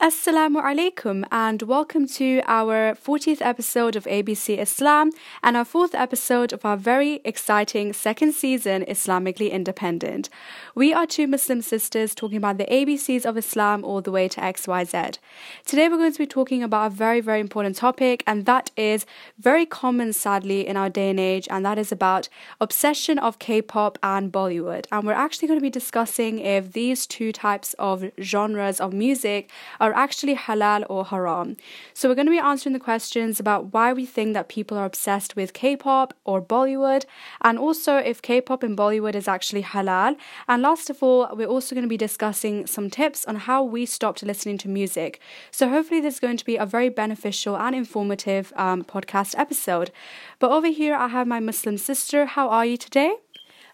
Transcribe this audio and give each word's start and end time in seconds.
Assalamu 0.00 0.60
alaikum 0.60 1.24
and 1.30 1.62
welcome 1.62 2.08
to 2.08 2.42
our 2.48 2.94
40th 2.94 3.40
episode 3.40 3.94
of 3.94 4.04
ABC 4.06 4.58
Islam 4.58 5.12
and 5.44 5.56
our 5.56 5.64
fourth 5.64 5.94
episode 5.94 6.52
of 6.52 6.64
our 6.64 6.76
very 6.76 7.20
exciting 7.24 7.92
second 7.92 8.32
season 8.32 8.84
Islamically 8.88 9.52
Independent. 9.52 10.28
We 10.74 10.92
are 10.92 11.06
two 11.06 11.28
Muslim 11.28 11.62
sisters 11.62 12.16
talking 12.16 12.38
about 12.38 12.58
the 12.58 12.64
ABCs 12.64 13.24
of 13.24 13.36
Islam 13.36 13.84
all 13.84 14.00
the 14.00 14.10
way 14.10 14.26
to 14.28 14.40
XYZ. 14.40 15.18
Today 15.66 15.88
we're 15.88 15.98
going 15.98 16.12
to 16.12 16.18
be 16.18 16.26
talking 16.26 16.64
about 16.64 16.86
a 16.90 16.94
very, 16.94 17.20
very 17.20 17.38
important 17.38 17.76
topic 17.76 18.24
and 18.26 18.44
that 18.44 18.72
is 18.76 19.06
very 19.38 19.66
common 19.66 20.12
sadly 20.12 20.66
in 20.66 20.76
our 20.76 20.90
day 20.90 21.10
and 21.10 21.20
age 21.20 21.46
and 21.48 21.64
that 21.64 21.78
is 21.78 21.92
about 21.92 22.28
obsession 22.60 23.20
of 23.20 23.38
K-pop 23.38 23.98
and 24.02 24.32
Bollywood. 24.32 24.86
And 24.90 25.06
we're 25.06 25.12
actually 25.12 25.46
going 25.46 25.60
to 25.60 25.62
be 25.62 25.70
discussing 25.70 26.40
if 26.40 26.72
these 26.72 27.06
two 27.06 27.30
types 27.30 27.74
of 27.78 28.10
genres 28.20 28.80
of 28.80 28.92
music 28.92 29.48
are 29.82 29.92
actually 29.92 30.36
halal 30.36 30.86
or 30.88 31.04
haram. 31.04 31.56
So 31.92 32.08
we're 32.08 32.14
going 32.14 32.32
to 32.32 32.38
be 32.38 32.38
answering 32.38 32.72
the 32.72 32.78
questions 32.78 33.40
about 33.40 33.74
why 33.74 33.92
we 33.92 34.06
think 34.06 34.32
that 34.34 34.48
people 34.48 34.78
are 34.78 34.84
obsessed 34.84 35.34
with 35.34 35.52
K-pop 35.52 36.14
or 36.24 36.40
Bollywood, 36.40 37.04
and 37.40 37.58
also 37.58 37.96
if 37.96 38.22
K-pop 38.22 38.62
and 38.62 38.78
Bollywood 38.78 39.16
is 39.16 39.26
actually 39.26 39.64
halal. 39.64 40.16
And 40.46 40.62
last 40.62 40.88
of 40.88 41.02
all, 41.02 41.28
we're 41.36 41.48
also 41.48 41.74
going 41.74 41.82
to 41.82 41.88
be 41.88 41.96
discussing 41.96 42.66
some 42.66 42.88
tips 42.90 43.24
on 43.24 43.36
how 43.48 43.64
we 43.64 43.84
stopped 43.84 44.22
listening 44.22 44.56
to 44.58 44.68
music. 44.68 45.20
So 45.50 45.68
hopefully 45.68 46.00
this 46.00 46.14
is 46.14 46.20
going 46.20 46.36
to 46.36 46.44
be 46.44 46.56
a 46.56 46.64
very 46.64 46.88
beneficial 46.88 47.56
and 47.56 47.74
informative 47.74 48.52
um, 48.54 48.84
podcast 48.84 49.34
episode. 49.36 49.90
But 50.38 50.52
over 50.52 50.68
here, 50.68 50.94
I 50.94 51.08
have 51.08 51.26
my 51.26 51.40
Muslim 51.40 51.76
sister. 51.76 52.26
How 52.26 52.48
are 52.48 52.64
you 52.64 52.76
today? 52.76 53.16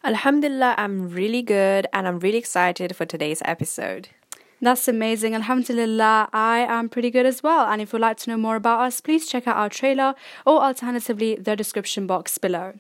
Alhamdulillah, 0.05 0.77
I'm 0.79 1.11
really 1.11 1.43
good 1.43 1.87
and 1.93 2.09
I'm 2.09 2.19
really 2.21 2.39
excited 2.39 2.97
for 2.97 3.05
today's 3.05 3.43
episode. 3.45 4.09
That's 4.61 4.89
amazing. 4.89 5.35
Alhamdulillah, 5.35 6.31
I 6.33 6.59
am 6.69 6.89
pretty 6.89 7.11
good 7.11 7.27
as 7.27 7.43
well. 7.43 7.67
And 7.67 7.81
if 7.81 7.93
you'd 7.93 8.03
like 8.03 8.17
to 8.19 8.31
know 8.31 8.37
more 8.37 8.57
about 8.57 8.81
us, 8.81 9.01
please 9.01 9.29
check 9.29 9.47
out 9.47 9.57
our 9.57 9.69
trailer 9.69 10.15
or 10.45 10.63
alternatively 10.63 11.37
the 11.37 11.55
description 11.55 12.07
box 12.09 12.39
below. 12.39 12.75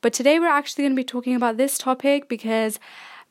But 0.00 0.14
today 0.14 0.38
we're 0.38 0.48
actually 0.48 0.84
going 0.84 0.92
to 0.92 1.00
be 1.00 1.04
talking 1.04 1.34
about 1.34 1.58
this 1.58 1.76
topic 1.76 2.28
because 2.28 2.78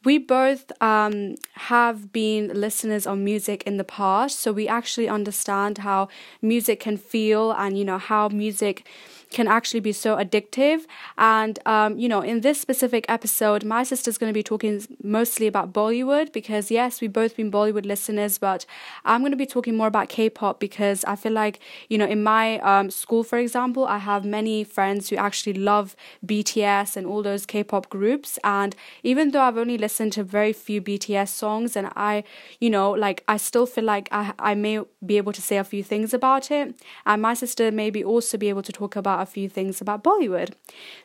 we 0.04 0.18
both 0.20 0.72
um, 0.81 1.36
have 1.56 2.14
been 2.14 2.52
listeners 2.54 3.08
of 3.08 3.18
music 3.18 3.64
in 3.64 3.78
the 3.78 3.84
past, 3.84 4.40
so 4.40 4.53
we 4.53 4.68
actually 4.68 5.09
understand 5.09 5.80
how 5.80 6.08
music 6.42 6.80
can 6.80 6.96
feel 6.96 7.52
and 7.52 7.78
you 7.78 7.84
know 7.84 7.98
how 7.98 8.30
music 8.30 8.88
can 9.30 9.47
actually 9.47 9.80
be 9.80 9.91
so 9.91 10.17
addictive. 10.17 10.85
And, 11.17 11.59
um, 11.66 11.97
you 11.97 12.09
know, 12.09 12.22
in 12.22 12.41
this 12.41 12.59
specific 12.59 13.05
episode, 13.08 13.63
my 13.63 13.83
sister's 13.83 14.17
going 14.17 14.30
to 14.30 14.33
be 14.33 14.44
talking 14.44 14.81
mostly 15.03 15.47
about 15.47 15.72
Bollywood 15.72 16.33
because, 16.33 16.72
yes, 16.72 17.02
we've 17.02 17.13
both 17.13 17.35
been 17.35 17.52
Bollywood 17.52 17.85
listeners, 17.85 18.38
but 18.38 18.66
I'm 19.05 19.22
going 19.22 19.31
to 19.31 19.38
be 19.38 19.45
talking 19.45 19.77
more 19.77 19.88
about 19.88 20.09
K 20.09 20.30
pop 20.30 20.59
because 20.59 21.03
I 21.05 21.16
feel 21.16 21.31
like, 21.31 21.59
you 21.89 21.97
know, 21.97 22.05
in 22.05 22.23
my 22.23 22.59
um, 22.59 22.89
school, 22.89 23.23
for 23.23 23.38
example, 23.38 23.85
I 23.85 24.00
have 24.00 24.25
many 24.25 24.63
friends 24.63 25.09
who 25.09 25.16
actually 25.16 25.53
love 25.53 25.95
BTS 26.25 26.97
and 26.97 27.05
all 27.05 27.22
those 27.22 27.45
K 27.45 27.63
pop 27.63 27.89
groups. 27.89 28.39
And 28.44 28.75
even 29.03 29.31
though 29.31 29.41
I've 29.41 29.57
only 29.57 29.77
listened 29.77 30.13
to 30.13 30.23
very 30.23 30.53
few 30.53 30.81
BTS 30.81 31.30
songs, 31.30 31.75
and 31.75 31.91
I, 31.95 32.23
you 32.59 32.69
know, 32.69 32.91
like 32.91 33.23
I 33.27 33.38
still 33.38 33.66
feel 33.66 33.83
like 33.83 34.09
I, 34.11 34.33
I 34.39 34.55
may 34.55 34.81
be 35.05 35.17
able 35.17 35.33
to 35.33 35.41
say 35.41 35.57
a 35.57 35.63
few 35.63 35.83
things 35.83 36.13
about 36.13 36.50
it. 36.52 36.75
And 37.05 37.22
my 37.22 37.33
sister 37.33 37.72
may 37.72 37.89
be 37.89 38.03
also 38.03 38.38
be 38.38 38.50
able 38.50 38.63
to 38.63 38.72
talk 38.72 38.95
about 38.95 39.19
a 39.22 39.25
few 39.25 39.50
things 39.50 39.81
about 39.81 40.03
Bollywood. 40.03 40.53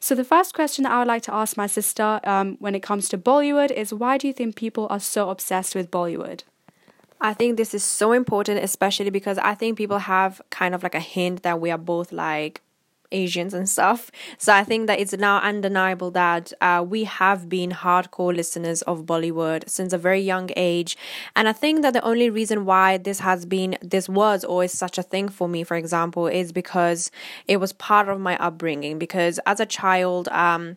So, 0.00 0.14
the 0.14 0.24
first 0.24 0.54
question 0.54 0.84
that 0.84 0.92
I 0.92 0.98
would 0.98 1.08
like 1.08 1.22
to 1.24 1.34
ask 1.34 1.56
my 1.56 1.66
sister 1.66 2.20
um, 2.24 2.56
when 2.60 2.74
it 2.74 2.82
comes 2.82 3.08
to 3.10 3.18
Bollywood 3.18 3.70
is 3.70 3.92
why 3.92 4.18
do 4.18 4.26
you 4.26 4.32
think 4.32 4.56
people 4.56 4.86
are 4.90 5.00
so 5.00 5.30
obsessed 5.30 5.74
with 5.74 5.90
Bollywood? 5.90 6.42
I 7.20 7.32
think 7.32 7.56
this 7.56 7.72
is 7.74 7.82
so 7.82 8.12
important, 8.12 8.62
especially 8.62 9.10
because 9.10 9.38
I 9.38 9.54
think 9.54 9.78
people 9.78 9.98
have 9.98 10.42
kind 10.50 10.74
of 10.74 10.82
like 10.82 10.94
a 10.94 11.00
hint 11.00 11.42
that 11.42 11.60
we 11.60 11.70
are 11.70 11.78
both 11.78 12.12
like 12.12 12.60
Asians 13.14 13.54
and 13.54 13.68
stuff. 13.68 14.10
So 14.38 14.52
I 14.52 14.64
think 14.64 14.86
that 14.88 14.98
it's 14.98 15.12
now 15.12 15.38
undeniable 15.40 16.10
that 16.12 16.52
uh, 16.60 16.84
we 16.86 17.04
have 17.04 17.48
been 17.48 17.70
hardcore 17.70 18.34
listeners 18.34 18.82
of 18.82 19.06
Bollywood 19.06 19.68
since 19.68 19.92
a 19.92 19.98
very 19.98 20.20
young 20.20 20.50
age. 20.56 20.96
And 21.36 21.48
I 21.48 21.52
think 21.52 21.82
that 21.82 21.92
the 21.92 22.02
only 22.02 22.28
reason 22.28 22.64
why 22.64 22.98
this 22.98 23.20
has 23.20 23.46
been, 23.46 23.78
this 23.80 24.08
was 24.08 24.44
always 24.44 24.72
such 24.72 24.98
a 24.98 25.02
thing 25.02 25.28
for 25.28 25.48
me, 25.48 25.64
for 25.64 25.76
example, 25.76 26.26
is 26.26 26.52
because 26.52 27.10
it 27.46 27.58
was 27.58 27.72
part 27.72 28.08
of 28.08 28.20
my 28.20 28.36
upbringing. 28.38 28.98
Because 28.98 29.38
as 29.46 29.60
a 29.60 29.66
child, 29.66 30.28
um, 30.28 30.76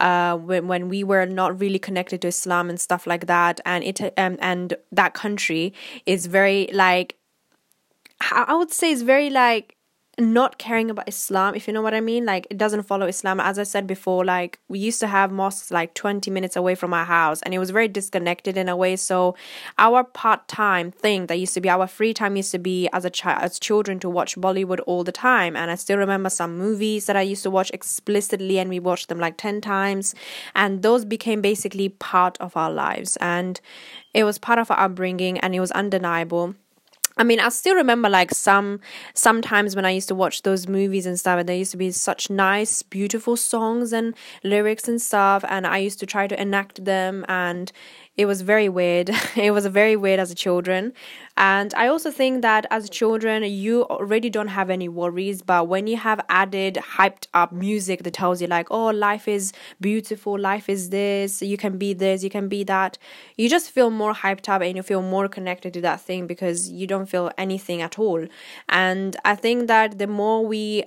uh, 0.00 0.36
when, 0.36 0.68
when 0.68 0.88
we 0.88 1.04
were 1.04 1.26
not 1.26 1.60
really 1.60 1.78
connected 1.78 2.22
to 2.22 2.28
Islam 2.28 2.68
and 2.68 2.80
stuff 2.80 3.06
like 3.06 3.26
that, 3.26 3.60
and 3.64 3.84
it 3.84 4.00
um, 4.18 4.36
and 4.40 4.74
that 4.92 5.14
country 5.14 5.72
is 6.04 6.26
very 6.26 6.68
like 6.72 7.16
I 8.20 8.54
would 8.54 8.72
say 8.72 8.92
it's 8.92 9.02
very 9.02 9.30
like 9.30 9.75
not 10.18 10.56
caring 10.56 10.90
about 10.90 11.06
Islam, 11.08 11.54
if 11.54 11.66
you 11.66 11.74
know 11.74 11.82
what 11.82 11.92
I 11.92 12.00
mean. 12.00 12.24
Like, 12.24 12.46
it 12.48 12.56
doesn't 12.56 12.84
follow 12.84 13.06
Islam. 13.06 13.38
As 13.38 13.58
I 13.58 13.64
said 13.64 13.86
before, 13.86 14.24
like, 14.24 14.58
we 14.68 14.78
used 14.78 14.98
to 15.00 15.06
have 15.06 15.30
mosques 15.30 15.70
like 15.70 15.92
20 15.92 16.30
minutes 16.30 16.56
away 16.56 16.74
from 16.74 16.94
our 16.94 17.04
house, 17.04 17.42
and 17.42 17.52
it 17.52 17.58
was 17.58 17.70
very 17.70 17.88
disconnected 17.88 18.56
in 18.56 18.68
a 18.68 18.76
way. 18.76 18.96
So, 18.96 19.36
our 19.78 20.04
part 20.04 20.48
time 20.48 20.90
thing 20.90 21.26
that 21.26 21.38
used 21.38 21.52
to 21.54 21.60
be 21.60 21.68
our 21.68 21.86
free 21.86 22.14
time 22.14 22.36
used 22.36 22.50
to 22.52 22.58
be 22.58 22.88
as 22.94 23.04
a 23.04 23.10
child, 23.10 23.42
as 23.42 23.58
children, 23.58 24.00
to 24.00 24.08
watch 24.08 24.36
Bollywood 24.36 24.80
all 24.86 25.04
the 25.04 25.12
time. 25.12 25.54
And 25.54 25.70
I 25.70 25.74
still 25.74 25.98
remember 25.98 26.30
some 26.30 26.56
movies 26.56 27.04
that 27.06 27.16
I 27.16 27.22
used 27.22 27.42
to 27.42 27.50
watch 27.50 27.70
explicitly, 27.74 28.58
and 28.58 28.70
we 28.70 28.80
watched 28.80 29.08
them 29.08 29.20
like 29.20 29.36
10 29.36 29.60
times. 29.60 30.14
And 30.54 30.82
those 30.82 31.04
became 31.04 31.42
basically 31.42 31.90
part 31.90 32.38
of 32.40 32.56
our 32.56 32.70
lives. 32.70 33.16
And 33.18 33.60
it 34.14 34.24
was 34.24 34.38
part 34.38 34.58
of 34.58 34.70
our 34.70 34.80
upbringing, 34.80 35.38
and 35.40 35.54
it 35.54 35.60
was 35.60 35.72
undeniable 35.72 36.54
I 37.18 37.24
mean, 37.24 37.40
I 37.40 37.48
still 37.48 37.74
remember 37.74 38.10
like 38.10 38.30
some 38.32 38.80
sometimes 39.14 39.74
when 39.74 39.86
I 39.86 39.90
used 39.90 40.08
to 40.08 40.14
watch 40.14 40.42
those 40.42 40.68
movies 40.68 41.06
and 41.06 41.18
stuff, 41.18 41.38
and 41.40 41.48
there 41.48 41.56
used 41.56 41.70
to 41.70 41.78
be 41.78 41.90
such 41.90 42.28
nice, 42.28 42.82
beautiful 42.82 43.36
songs 43.36 43.92
and 43.92 44.14
lyrics 44.44 44.86
and 44.86 45.00
stuff, 45.00 45.42
and 45.48 45.66
I 45.66 45.78
used 45.78 45.98
to 46.00 46.06
try 46.06 46.26
to 46.26 46.38
enact 46.40 46.84
them, 46.84 47.24
and 47.26 47.72
it 48.16 48.26
was 48.26 48.40
very 48.42 48.68
weird. 48.68 49.10
it 49.36 49.52
was 49.52 49.66
very 49.66 49.96
weird 49.96 50.18
as 50.18 50.30
a 50.30 50.34
children. 50.34 50.92
And 51.36 51.74
I 51.74 51.88
also 51.88 52.10
think 52.10 52.40
that 52.40 52.64
as 52.70 52.88
children, 52.88 53.42
you 53.44 53.84
already 53.84 54.30
don't 54.30 54.48
have 54.48 54.70
any 54.70 54.88
worries. 54.88 55.42
But 55.42 55.68
when 55.68 55.86
you 55.86 55.98
have 55.98 56.24
added 56.30 56.76
hyped 56.76 57.26
up 57.34 57.52
music 57.52 58.04
that 58.04 58.14
tells 58.14 58.40
you, 58.40 58.46
like, 58.46 58.68
oh, 58.70 58.86
life 58.86 59.28
is 59.28 59.52
beautiful, 59.80 60.38
life 60.38 60.70
is 60.70 60.88
this, 60.88 61.42
you 61.42 61.58
can 61.58 61.76
be 61.76 61.92
this, 61.92 62.24
you 62.24 62.30
can 62.30 62.48
be 62.48 62.64
that, 62.64 62.96
you 63.36 63.50
just 63.50 63.70
feel 63.70 63.90
more 63.90 64.14
hyped 64.14 64.48
up 64.48 64.62
and 64.62 64.76
you 64.76 64.82
feel 64.82 65.02
more 65.02 65.28
connected 65.28 65.74
to 65.74 65.82
that 65.82 66.00
thing 66.00 66.26
because 66.26 66.70
you 66.70 66.86
don't 66.86 67.06
feel 67.06 67.30
anything 67.36 67.82
at 67.82 67.98
all. 67.98 68.26
And 68.70 69.14
I 69.26 69.34
think 69.34 69.66
that 69.66 69.98
the 69.98 70.06
more 70.06 70.46
we 70.46 70.84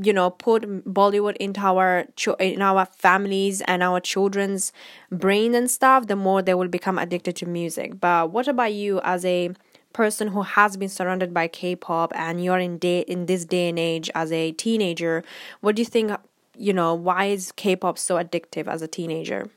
you 0.00 0.12
know 0.12 0.30
put 0.30 0.62
bollywood 0.90 1.36
into 1.36 1.60
our 1.60 2.06
in 2.38 2.62
our 2.62 2.86
families 2.86 3.60
and 3.62 3.82
our 3.82 4.00
children's 4.00 4.72
brain 5.10 5.54
and 5.54 5.70
stuff 5.70 6.06
the 6.06 6.16
more 6.16 6.40
they 6.40 6.54
will 6.54 6.68
become 6.68 6.98
addicted 6.98 7.36
to 7.36 7.46
music. 7.46 8.00
But 8.00 8.30
what 8.30 8.48
about 8.48 8.72
you 8.72 9.00
as 9.04 9.24
a 9.24 9.50
person 9.92 10.28
who 10.28 10.42
has 10.42 10.76
been 10.78 10.88
surrounded 10.88 11.34
by 11.34 11.46
k-pop 11.48 12.12
and 12.14 12.42
you're 12.42 12.58
in 12.58 12.78
day 12.78 13.00
in 13.00 13.26
this 13.26 13.44
day 13.44 13.68
and 13.68 13.78
age 13.78 14.10
as 14.14 14.32
a 14.32 14.52
teenager 14.52 15.22
what 15.60 15.76
do 15.76 15.82
you 15.82 15.86
think 15.86 16.12
you 16.56 16.72
know 16.72 16.94
why 16.94 17.26
is 17.26 17.52
k-pop 17.52 17.98
so 17.98 18.16
addictive 18.16 18.66
as 18.66 18.80
a 18.80 18.88
teenager 18.88 19.50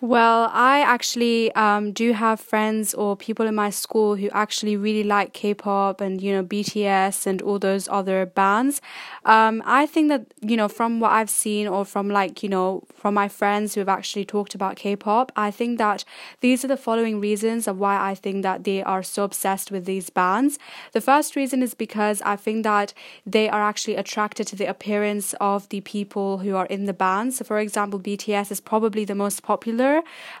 well, 0.00 0.48
I 0.52 0.80
actually 0.80 1.52
um, 1.56 1.90
do 1.90 2.12
have 2.12 2.38
friends 2.38 2.94
or 2.94 3.16
people 3.16 3.48
in 3.48 3.56
my 3.56 3.70
school 3.70 4.14
who 4.14 4.30
actually 4.30 4.76
really 4.76 5.02
like 5.02 5.32
K-pop 5.32 6.00
and 6.00 6.22
you 6.22 6.32
know 6.32 6.44
BTS 6.44 7.26
and 7.26 7.42
all 7.42 7.58
those 7.58 7.88
other 7.88 8.24
bands. 8.24 8.80
Um, 9.24 9.60
I 9.66 9.86
think 9.86 10.08
that 10.10 10.26
you 10.40 10.56
know 10.56 10.68
from 10.68 11.00
what 11.00 11.10
I've 11.10 11.30
seen 11.30 11.66
or 11.66 11.84
from 11.84 12.08
like 12.08 12.44
you 12.44 12.48
know 12.48 12.84
from 12.94 13.14
my 13.14 13.26
friends 13.26 13.74
who 13.74 13.80
have 13.80 13.88
actually 13.88 14.24
talked 14.24 14.54
about 14.54 14.76
K-pop, 14.76 15.32
I 15.34 15.50
think 15.50 15.78
that 15.78 16.04
these 16.42 16.64
are 16.64 16.68
the 16.68 16.76
following 16.76 17.18
reasons 17.18 17.66
of 17.66 17.80
why 17.80 17.98
I 18.00 18.14
think 18.14 18.44
that 18.44 18.62
they 18.62 18.84
are 18.84 19.02
so 19.02 19.24
obsessed 19.24 19.72
with 19.72 19.84
these 19.84 20.10
bands. 20.10 20.60
The 20.92 21.00
first 21.00 21.34
reason 21.34 21.60
is 21.60 21.74
because 21.74 22.22
I 22.22 22.36
think 22.36 22.62
that 22.62 22.94
they 23.26 23.48
are 23.48 23.62
actually 23.62 23.96
attracted 23.96 24.46
to 24.48 24.56
the 24.56 24.66
appearance 24.66 25.34
of 25.40 25.68
the 25.70 25.80
people 25.80 26.38
who 26.38 26.54
are 26.54 26.66
in 26.66 26.84
the 26.84 26.92
band. 26.92 27.34
So, 27.34 27.44
for 27.44 27.58
example, 27.58 27.98
BTS 27.98 28.52
is 28.52 28.60
probably 28.60 29.04
the 29.04 29.16
most 29.16 29.42
popular 29.42 29.87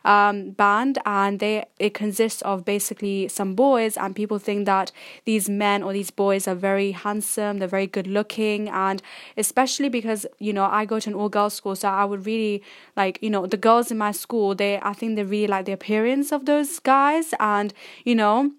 um, 0.04 0.50
band, 0.50 0.98
and 1.04 1.38
they 1.40 1.64
it 1.78 1.94
consists 1.94 2.42
of 2.42 2.64
basically 2.64 3.28
some 3.28 3.54
boys, 3.54 3.96
and 3.96 4.14
people 4.14 4.38
think 4.38 4.66
that 4.66 4.92
these 5.24 5.48
men 5.48 5.82
or 5.82 5.92
these 5.92 6.10
boys 6.10 6.48
are 6.48 6.54
very 6.54 6.92
handsome, 6.92 7.58
they're 7.58 7.76
very 7.78 7.86
good 7.86 8.06
looking, 8.06 8.68
and 8.68 9.02
especially 9.36 9.88
because 9.88 10.26
you 10.38 10.52
know 10.52 10.64
I 10.64 10.84
go 10.84 11.00
to 11.00 11.10
an 11.10 11.14
all 11.14 11.28
girls 11.28 11.54
school, 11.54 11.76
so 11.76 11.88
I 11.88 12.04
would 12.04 12.26
really 12.26 12.62
like 12.96 13.18
you 13.22 13.30
know 13.30 13.46
the 13.46 13.56
girls 13.56 13.90
in 13.90 13.98
my 13.98 14.12
school. 14.12 14.54
They 14.54 14.78
I 14.82 14.92
think 14.92 15.16
they 15.16 15.24
really 15.24 15.46
like 15.46 15.64
the 15.66 15.72
appearance 15.72 16.32
of 16.32 16.46
those 16.46 16.78
guys, 16.78 17.34
and 17.40 17.72
you 18.04 18.14
know 18.14 18.52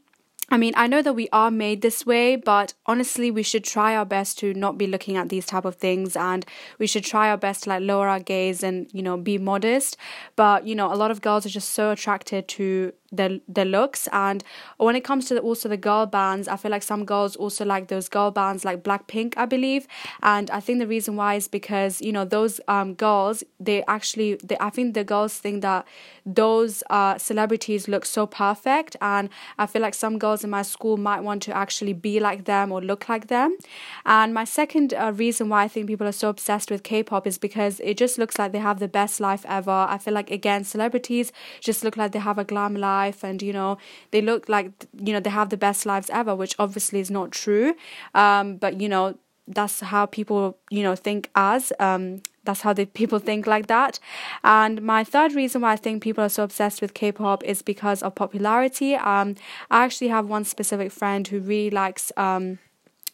I 0.51 0.57
mean, 0.57 0.73
I 0.75 0.87
know 0.87 1.03
that 1.03 1.13
we 1.13 1.29
are 1.31 1.51
made 1.51 1.81
this 1.81 2.05
way, 2.07 2.35
but 2.35 2.73
honestly, 2.87 3.29
we 3.29 3.43
should 3.43 3.63
try 3.63 3.95
our 3.95 4.05
best 4.05 4.39
to 4.39 4.53
not 4.55 4.79
be 4.79 4.87
looking 4.87 5.15
at 5.15 5.29
these 5.29 5.45
type 5.45 5.63
of 5.63 5.75
things, 5.75 6.15
and 6.15 6.43
we 6.79 6.87
should 6.87 7.03
try 7.05 7.29
our 7.29 7.37
best 7.37 7.63
to 7.63 7.69
like 7.69 7.83
lower 7.83 8.07
our 8.07 8.19
gaze 8.19 8.63
and 8.63 8.89
you 8.91 9.03
know 9.03 9.15
be 9.15 9.37
modest. 9.37 9.95
But 10.35 10.65
you 10.65 10.73
know, 10.73 10.91
a 10.91 10.95
lot 10.95 11.11
of 11.11 11.21
girls 11.21 11.45
are 11.45 11.49
just 11.49 11.69
so 11.69 11.91
attracted 11.91 12.47
to 12.49 12.93
their 13.11 13.39
their 13.47 13.65
looks. 13.65 14.07
And 14.11 14.43
when 14.77 14.95
it 14.95 15.03
comes 15.03 15.25
to 15.27 15.33
the, 15.35 15.41
also 15.41 15.69
the 15.69 15.77
girl 15.77 16.05
bands 16.05 16.47
i 16.47 16.55
feel 16.55 16.71
like 16.71 16.83
some 16.83 17.05
girls 17.05 17.35
also 17.35 17.65
like 17.65 17.87
those 17.87 18.09
girl 18.09 18.31
bands 18.31 18.65
like 18.65 18.83
blackpink 18.83 19.33
i 19.37 19.45
believe. 19.45 19.87
And 20.23 20.49
i 20.51 20.59
think 20.59 20.79
the 20.79 20.87
reason 20.87 21.15
why 21.15 21.35
is 21.35 21.47
because 21.47 22.01
you 22.01 22.11
know 22.11 22.25
those 22.25 22.59
um 22.67 22.93
girls 22.93 23.43
they 23.59 23.83
actually 23.85 24.35
they, 24.43 24.57
i 24.59 24.69
think 24.69 24.93
the 24.93 25.03
girls 25.03 25.37
think 25.37 25.61
that 25.61 25.85
those 26.25 26.83
uh 26.89 27.17
celebrities 27.17 27.87
look 27.87 28.05
so 28.05 28.25
perfect. 28.27 28.95
And 29.01 29.29
i 29.57 29.65
feel 29.65 29.81
like 29.81 29.93
some 29.93 30.19
girls 30.19 30.43
in 30.43 30.49
my 30.49 30.61
school 30.61 30.97
might 30.97 31.21
want 31.21 31.41
to 31.43 31.55
actually 31.55 31.93
be 31.93 32.19
like 32.19 32.45
them 32.45 32.71
or 32.71 32.81
look 32.81 33.09
like 33.09 33.27
them. 33.27 33.57
And 34.05 34.33
my 34.33 34.43
second 34.43 34.93
uh, 34.93 35.11
reason 35.15 35.49
why 35.49 35.63
i 35.63 35.67
think 35.67 35.87
people 35.87 36.07
are 36.07 36.11
so 36.11 36.29
obsessed 36.29 36.71
with 36.71 36.83
k-pop 36.83 37.25
is 37.27 37.37
because 37.37 37.79
it 37.81 37.97
just 37.97 38.17
looks 38.17 38.37
like 38.39 38.51
they 38.51 38.59
have 38.59 38.79
the 38.79 38.87
best 38.87 39.19
life 39.19 39.45
ever. 39.47 39.71
I 39.89 39.97
feel 39.97 40.13
like 40.13 40.31
again 40.31 40.63
celebrities 40.63 41.31
just 41.61 41.83
look 41.83 41.97
like 41.97 42.11
they 42.11 42.19
have 42.19 42.37
a 42.37 42.43
glam 42.43 42.75
life 42.75 42.98
life 43.01 43.23
and 43.23 43.41
you 43.41 43.53
know 43.59 43.71
they 44.11 44.21
look 44.21 44.49
like 44.55 44.67
you 45.07 45.13
know 45.13 45.21
they 45.25 45.33
have 45.39 45.49
the 45.49 45.61
best 45.67 45.85
lives 45.85 46.09
ever 46.21 46.33
which 46.35 46.55
obviously 46.59 46.99
is 46.99 47.11
not 47.19 47.31
true. 47.31 47.69
Um, 48.23 48.45
but 48.63 48.81
you 48.81 48.89
know 48.89 49.05
that's 49.49 49.79
how 49.79 50.05
people 50.05 50.57
you 50.69 50.83
know 50.83 50.95
think 50.95 51.29
as 51.35 51.73
um, 51.79 52.21
that's 52.45 52.61
how 52.61 52.73
the 52.73 52.85
people 52.99 53.19
think 53.19 53.47
like 53.47 53.67
that. 53.67 53.99
And 54.43 54.81
my 54.81 55.03
third 55.03 55.33
reason 55.33 55.61
why 55.61 55.73
i 55.73 55.75
think 55.75 56.03
people 56.03 56.23
are 56.23 56.33
so 56.37 56.43
obsessed 56.43 56.81
with 56.81 56.93
k-pop 56.93 57.43
is 57.43 57.61
because 57.61 58.03
of 58.03 58.15
popularity. 58.15 58.95
Um, 58.95 59.35
i 59.69 59.83
actually 59.85 60.09
have 60.09 60.25
one 60.27 60.45
specific 60.45 60.91
friend 60.91 61.27
who 61.27 61.39
really 61.39 61.69
likes 61.83 62.11
um, 62.17 62.59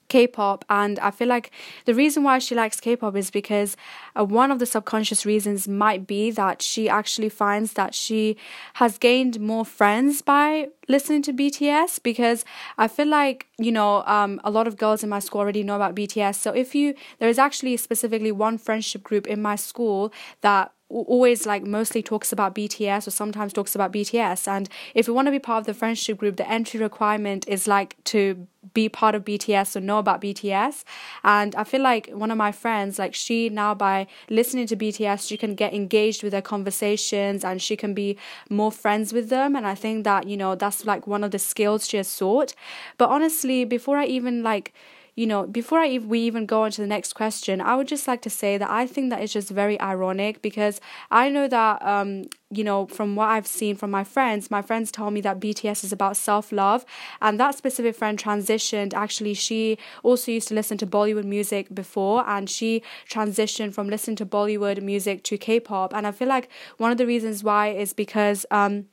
K-pop 0.07 0.65
and 0.69 0.99
I 0.99 1.11
feel 1.11 1.27
like 1.27 1.51
the 1.85 1.93
reason 1.93 2.23
why 2.23 2.39
she 2.39 2.55
likes 2.55 2.79
K-pop 2.79 3.15
is 3.15 3.31
because 3.31 3.75
uh, 4.17 4.23
one 4.23 4.51
of 4.51 4.59
the 4.59 4.65
subconscious 4.65 5.25
reasons 5.25 5.67
might 5.67 6.05
be 6.05 6.31
that 6.31 6.61
she 6.61 6.87
actually 6.87 7.29
finds 7.29 7.73
that 7.73 7.95
she 7.95 8.37
has 8.75 8.97
gained 8.97 9.39
more 9.39 9.65
friends 9.65 10.21
by 10.21 10.69
listening 10.87 11.21
to 11.23 11.33
BTS 11.33 12.01
because 12.03 12.45
I 12.77 12.87
feel 12.87 13.07
like 13.07 13.47
you 13.57 13.71
know 13.71 14.03
um, 14.05 14.39
a 14.43 14.51
lot 14.51 14.67
of 14.67 14.77
girls 14.77 15.03
in 15.03 15.09
my 15.09 15.19
school 15.19 15.41
already 15.41 15.63
know 15.63 15.75
about 15.75 15.95
BTS 15.95 16.35
so 16.35 16.51
if 16.51 16.75
you 16.75 16.93
there 17.19 17.29
is 17.29 17.39
actually 17.39 17.77
specifically 17.77 18.31
one 18.31 18.57
friendship 18.57 19.03
group 19.03 19.27
in 19.27 19.41
my 19.41 19.55
school 19.55 20.13
that 20.41 20.71
always 20.89 21.45
like 21.45 21.63
mostly 21.63 22.03
talks 22.03 22.31
about 22.31 22.53
BTS 22.53 23.07
or 23.07 23.11
sometimes 23.11 23.53
talks 23.53 23.73
about 23.73 23.91
BTS 23.91 24.47
and 24.47 24.69
if 24.93 25.07
you 25.07 25.13
want 25.13 25.25
to 25.25 25.31
be 25.31 25.39
part 25.39 25.61
of 25.61 25.65
the 25.65 25.73
friendship 25.73 26.17
group 26.17 26.37
the 26.37 26.49
entry 26.49 26.79
requirement 26.79 27.47
is 27.47 27.67
like 27.67 27.95
to 28.05 28.47
be 28.73 28.89
part 28.89 29.15
of 29.15 29.23
BTS 29.23 29.75
or 29.75 29.81
know 29.81 29.99
about 29.99 30.21
BTS. 30.21 30.83
And 31.23 31.55
I 31.55 31.63
feel 31.63 31.81
like 31.81 32.09
one 32.09 32.31
of 32.31 32.37
my 32.37 32.51
friends, 32.51 32.99
like 32.99 33.13
she 33.13 33.49
now 33.49 33.73
by 33.73 34.07
listening 34.29 34.67
to 34.67 34.75
BTS, 34.75 35.27
she 35.27 35.37
can 35.37 35.55
get 35.55 35.73
engaged 35.73 36.23
with 36.23 36.31
their 36.31 36.41
conversations 36.41 37.43
and 37.43 37.61
she 37.61 37.75
can 37.75 37.93
be 37.93 38.17
more 38.49 38.71
friends 38.71 39.13
with 39.13 39.29
them. 39.29 39.55
And 39.55 39.67
I 39.67 39.75
think 39.75 40.03
that, 40.03 40.27
you 40.27 40.37
know, 40.37 40.55
that's 40.55 40.85
like 40.85 41.07
one 41.07 41.23
of 41.23 41.31
the 41.31 41.39
skills 41.39 41.87
she 41.87 41.97
has 41.97 42.07
sought. 42.07 42.53
But 42.97 43.09
honestly, 43.09 43.65
before 43.65 43.97
I 43.97 44.05
even 44.05 44.43
like 44.43 44.73
you 45.15 45.25
know, 45.25 45.47
before 45.47 45.79
I 45.79 45.97
we 45.97 46.19
even 46.21 46.45
go 46.45 46.63
on 46.63 46.71
to 46.71 46.81
the 46.81 46.87
next 46.87 47.13
question, 47.13 47.61
I 47.61 47.75
would 47.75 47.87
just 47.87 48.05
like 48.07 48.21
to 48.23 48.29
say 48.29 48.57
that 48.57 48.69
I 48.69 48.85
think 48.85 49.09
that 49.11 49.21
it's 49.21 49.31
just 49.31 49.49
very 49.49 49.79
ironic 49.79 50.41
because 50.41 50.81
I 51.09 51.29
know 51.29 51.47
that, 51.47 51.81
um, 51.81 52.25
you 52.51 52.65
know, 52.65 52.85
from 52.87 53.15
what 53.15 53.29
I've 53.29 53.47
seen 53.47 53.77
from 53.77 53.91
my 53.91 54.03
friends, 54.03 54.51
my 54.51 54.61
friends 54.61 54.91
tell 54.91 55.11
me 55.11 55.21
that 55.21 55.39
BTS 55.39 55.85
is 55.85 55.93
about 55.93 56.17
self 56.17 56.51
love, 56.51 56.85
and 57.21 57.39
that 57.39 57.55
specific 57.55 57.95
friend 57.95 58.19
transitioned. 58.19 58.93
Actually, 58.93 59.35
she 59.35 59.77
also 60.03 60.31
used 60.31 60.49
to 60.49 60.53
listen 60.53 60.77
to 60.79 60.87
Bollywood 60.87 61.23
music 61.23 61.73
before, 61.73 62.27
and 62.27 62.49
she 62.49 62.83
transitioned 63.09 63.73
from 63.73 63.87
listening 63.87 64.17
to 64.17 64.25
Bollywood 64.25 64.81
music 64.81 65.23
to 65.23 65.37
K-pop, 65.37 65.93
and 65.93 66.05
I 66.05 66.11
feel 66.11 66.27
like 66.27 66.49
one 66.77 66.91
of 66.91 66.97
the 66.97 67.07
reasons 67.07 67.41
why 67.43 67.69
is 67.69 67.93
because. 67.93 68.45
Um, 68.51 68.87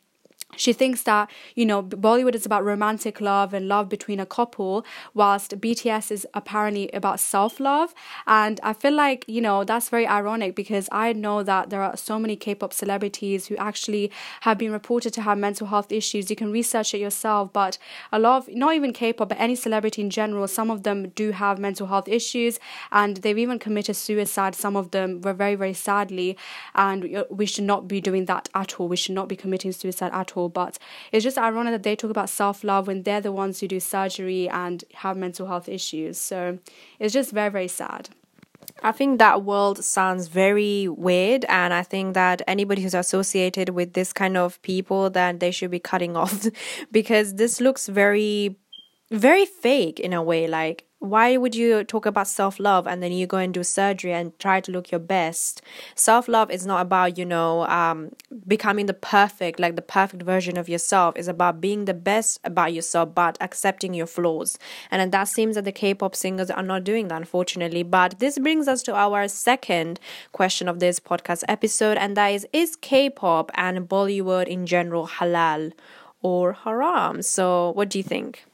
she 0.57 0.73
thinks 0.73 1.03
that 1.05 1.31
you 1.55 1.65
know 1.65 1.83
bollywood 1.83 2.35
is 2.35 2.45
about 2.45 2.65
romantic 2.65 3.21
love 3.21 3.55
and 3.55 3.69
love 3.69 3.89
between 3.89 4.21
a 4.21 4.27
couple 4.27 4.85
whilst 5.15 5.59
bts 5.61 6.11
is 6.11 6.27
apparently 6.35 6.91
about 6.93 7.19
self-love. 7.19 7.95
And 8.27 8.61
i 8.63 8.73
feel 8.73 8.93
like 8.93 9.25
you 9.27 9.41
know 9.41 9.65
that's 9.65 9.89
very 9.89 10.07
ironic 10.07 10.55
because 10.55 10.89
i 10.93 11.13
know 11.13 11.43
that 11.43 11.71
there 11.71 11.83
are 11.83 11.97
so 11.97 12.19
many 12.19 12.37
k-pop 12.37 12.73
celebrities 12.73 13.47
who 13.47 13.57
actually 13.57 14.11
have 14.43 14.59
been 14.59 14.73
reported 14.73 15.13
to 15.15 15.23
have 15.23 15.39
mental 15.39 15.69
health 15.69 15.91
issues. 15.91 16.29
You 16.29 16.37
can 16.37 16.53
research 16.53 16.95
it 16.95 16.99
yourself 16.99 17.53
but 17.53 17.79
a 18.13 18.19
lot 18.19 18.37
of 18.49 18.55
not 18.55 18.75
even 18.75 18.93
k-pop 18.93 19.31
but 19.31 19.41
any 19.41 19.55
celebrity 19.55 20.03
in 20.03 20.11
general 20.11 20.47
some 20.47 20.71
of 20.71 20.83
them 20.83 21.09
do 21.11 21.31
have 21.31 21.59
mental 21.59 21.87
health 21.87 22.09
issues 22.09 22.59
and 22.91 23.19
they've 23.19 23.39
even 23.39 23.59
committed 23.59 23.97
suicide. 23.97 24.55
Some 24.55 24.77
of 24.77 24.91
them 24.91 25.21
were 25.23 25.33
very 25.33 25.55
very 25.55 25.75
sadly 25.75 26.37
and 26.75 27.25
we 27.31 27.47
should 27.47 27.65
not 27.65 27.89
be 27.89 28.01
doing 28.01 28.27
that 28.27 28.49
at 28.55 28.79
all. 28.79 28.89
We 28.89 28.97
should 28.97 29.15
not 29.15 29.29
be 29.29 29.37
committing 29.37 29.73
suicide 29.73 30.11
at 30.13 30.37
all 30.37 30.42
but 30.49 30.79
it's 31.11 31.25
just 31.25 31.39
ironic 31.39 31.73
that 31.73 31.83
they 31.83 31.97
talk 31.97 32.11
about 32.11 32.29
self 32.29 32.65
love 32.65 32.87
when 32.87 33.03
they're 33.03 33.21
the 33.21 33.33
ones 33.33 33.61
who 33.61 33.69
do 33.69 33.81
surgery 33.81 34.49
and 34.49 34.85
have 34.95 35.17
mental 35.17 35.47
health 35.47 35.69
issues. 35.69 36.19
So 36.19 36.59
it's 36.99 37.13
just 37.13 37.33
very, 37.33 37.51
very 37.51 37.69
sad. 37.69 38.11
I 38.83 38.93
think 38.93 39.19
that 39.19 39.45
world 39.45 39.85
sounds 39.85 40.27
very 40.29 40.89
weird, 40.89 41.45
and 41.45 41.73
I 41.73 41.83
think 41.83 42.15
that 42.15 42.43
anybody 42.47 42.83
who's 42.83 42.95
associated 42.95 43.71
with 43.71 43.93
this 43.93 44.13
kind 44.13 44.37
of 44.37 44.61
people, 44.63 45.11
that 45.11 45.41
they 45.41 45.51
should 45.51 45.71
be 45.71 45.79
cutting 45.79 46.17
off 46.23 46.47
because 46.91 47.35
this 47.35 47.61
looks 47.61 47.87
very, 47.89 48.57
very 49.11 49.47
fake 49.47 50.01
in 50.01 50.13
a 50.13 50.23
way. 50.23 50.47
Like 50.49 50.87
why 51.03 51.37
would 51.37 51.57
you 51.57 51.83
talk 51.83 52.07
about 52.07 52.29
self 52.29 52.61
love 52.61 52.87
and 52.87 53.03
then 53.03 53.11
you 53.11 53.27
go 53.27 53.37
and 53.37 53.53
do 53.53 53.65
surgery 53.65 54.13
and 54.13 54.39
try 54.39 54.61
to 54.61 54.71
look 54.71 54.93
your 54.93 55.01
best? 55.01 55.61
Self 55.97 56.29
love 56.29 56.49
is 56.49 56.65
not 56.65 56.81
about, 56.81 57.19
you 57.19 57.25
know, 57.25 57.67
um, 57.67 58.13
becoming 58.47 58.87
the 58.87 58.95
perfect, 58.95 59.59
like 59.59 59.75
the 59.75 59.83
perfect 59.83 60.23
version 60.23 60.57
of 60.57 60.69
yourself. 60.69 61.17
It's 61.17 61.27
about 61.27 61.61
being 61.61 61.87
the 61.87 61.95
best 61.95 62.39
about 62.45 62.73
yourself, 62.73 63.17
but 63.17 63.37
accepting 63.41 63.95
your 63.95 64.07
flaws. 64.07 64.61
And 64.93 65.11
that 65.11 65.25
seems 65.27 65.57
that 65.57 65.65
the 65.65 65.73
K 65.73 65.93
pop 65.93 66.15
singers 66.15 66.53
are 66.53 66.63
not 66.63 66.85
doing 66.85 67.09
that, 67.09 67.17
unfortunately. 67.17 67.83
But 67.83 68.21
this 68.21 68.39
brings 68.39 68.69
us 68.69 68.81
to 68.85 68.95
our 68.95 69.27
second 69.27 69.99
question 70.31 70.69
of 70.69 70.79
this 70.79 71.01
podcast 71.01 71.43
episode, 71.49 71.99
and 71.99 72.17
that 72.17 72.29
is 72.29 72.47
Is 72.53 72.77
K 72.77 73.11
pop 73.11 73.51
and 73.55 73.89
Bollywood 73.89 74.47
in 74.47 74.67
general 74.67 75.09
halal 75.09 75.73
or 76.23 76.53
haram? 76.53 77.23
So, 77.23 77.73
what 77.73 77.89
do 77.89 77.99
you 77.99 78.05
think? 78.05 78.45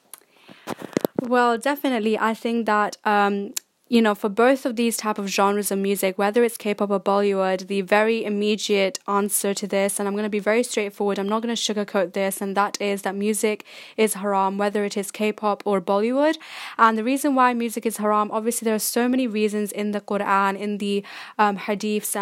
Well, 1.23 1.59
definitely. 1.59 2.19
I 2.19 2.35
think 2.35 2.67
that 2.67 2.97
um, 3.05 3.55
you 3.89 4.03
know, 4.03 4.15
for 4.15 4.29
both 4.29 4.67
of 4.67 4.77
these 4.77 4.97
type 4.97 5.19
of 5.19 5.29
genres 5.29 5.71
of 5.71 5.79
music, 5.79 6.19
whether 6.19 6.45
it's 6.45 6.59
K-pop 6.59 6.91
or 6.91 7.01
Bollywood, 7.01 7.69
the 7.69 7.81
very 7.81 8.25
immediate 8.25 8.99
answer 9.09 9.55
to 9.55 9.67
this, 9.67 9.99
and 9.99 10.07
I'm 10.07 10.15
going 10.15 10.25
to 10.25 10.31
be 10.31 10.39
very 10.39 10.63
straightforward, 10.63 11.19
I'm 11.19 11.29
not 11.29 11.43
going 11.43 11.55
to 11.55 11.61
sugarcoat 11.61 12.13
this, 12.13 12.41
and 12.41 12.57
that 12.57 12.79
is 12.81 13.03
that 13.03 13.15
music 13.15 13.65
is 13.97 14.15
haram, 14.15 14.59
whether 14.59 14.85
it 14.85 14.97
is 14.97 15.11
K-pop 15.11 15.63
or 15.65 15.81
Bollywood. 15.81 16.37
And 16.77 16.99
the 16.99 17.05
reason 17.05 17.35
why 17.35 17.55
music 17.55 17.87
is 17.87 17.97
haram, 17.97 18.31
obviously, 18.31 18.67
there 18.67 18.75
are 18.75 18.79
so 18.79 19.09
many 19.09 19.27
reasons 19.27 19.73
in 19.73 19.93
the 19.93 20.01
Quran, 20.01 20.59
in 20.59 20.79
the 20.79 21.03
um, 21.39 21.57
hadiths, 21.57 22.15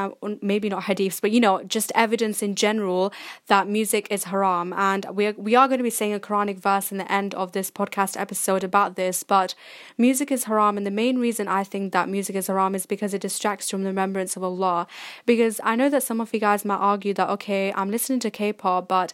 maybe 0.43 0.69
not 0.69 0.85
hadiths, 0.85 1.21
but 1.21 1.33
you 1.33 1.41
know, 1.41 1.65
just 1.65 1.91
evidence 1.95 2.43
in 2.43 2.55
general 2.55 3.13
that 3.49 3.67
music 3.67 4.07
is 4.11 4.25
haram. 4.25 4.73
And 4.73 5.05
we 5.13 5.27
are, 5.27 5.35
we 5.37 5.57
are 5.57 5.67
going 5.67 5.79
to 5.79 5.85
be 5.85 5.91
saying 5.91 6.15
a 6.15 6.21
Quranic 6.21 6.61
verse 6.61 6.93
in 6.93 6.99
the 6.99 7.11
end 7.11 7.35
of 7.35 7.53
this 7.53 7.71
podcast 7.73 8.19
episode 8.21 8.63
about 8.63 8.95
this, 8.95 9.25
but 9.25 9.55
music 9.99 10.31
is 10.31 10.45
haram, 10.45 10.77
and 10.77 10.87
the 10.87 10.93
main 10.93 11.19
reason 11.19 11.49
I 11.57 11.65
think 11.65 11.93
that 11.93 12.09
music 12.09 12.37
is 12.37 12.47
haram 12.47 12.75
is 12.75 12.87
because 12.87 13.15
it 13.15 13.23
distracts 13.23 13.71
from 13.71 13.83
the 13.83 13.89
remembrance 13.89 14.37
of 14.37 14.45
Allah. 14.45 14.87
Because 15.25 15.61
I 15.65 15.77
know 15.77 15.89
that 15.91 16.03
some 16.03 16.21
of 16.21 16.33
you 16.33 16.41
guys 16.41 16.65
might 16.65 16.77
argue 16.77 17.15
that, 17.15 17.31
okay, 17.31 17.73
I'm 17.75 17.91
listening 17.91 18.21
to 18.21 18.31
K 18.31 18.53
pop, 18.53 18.89
but 18.89 19.13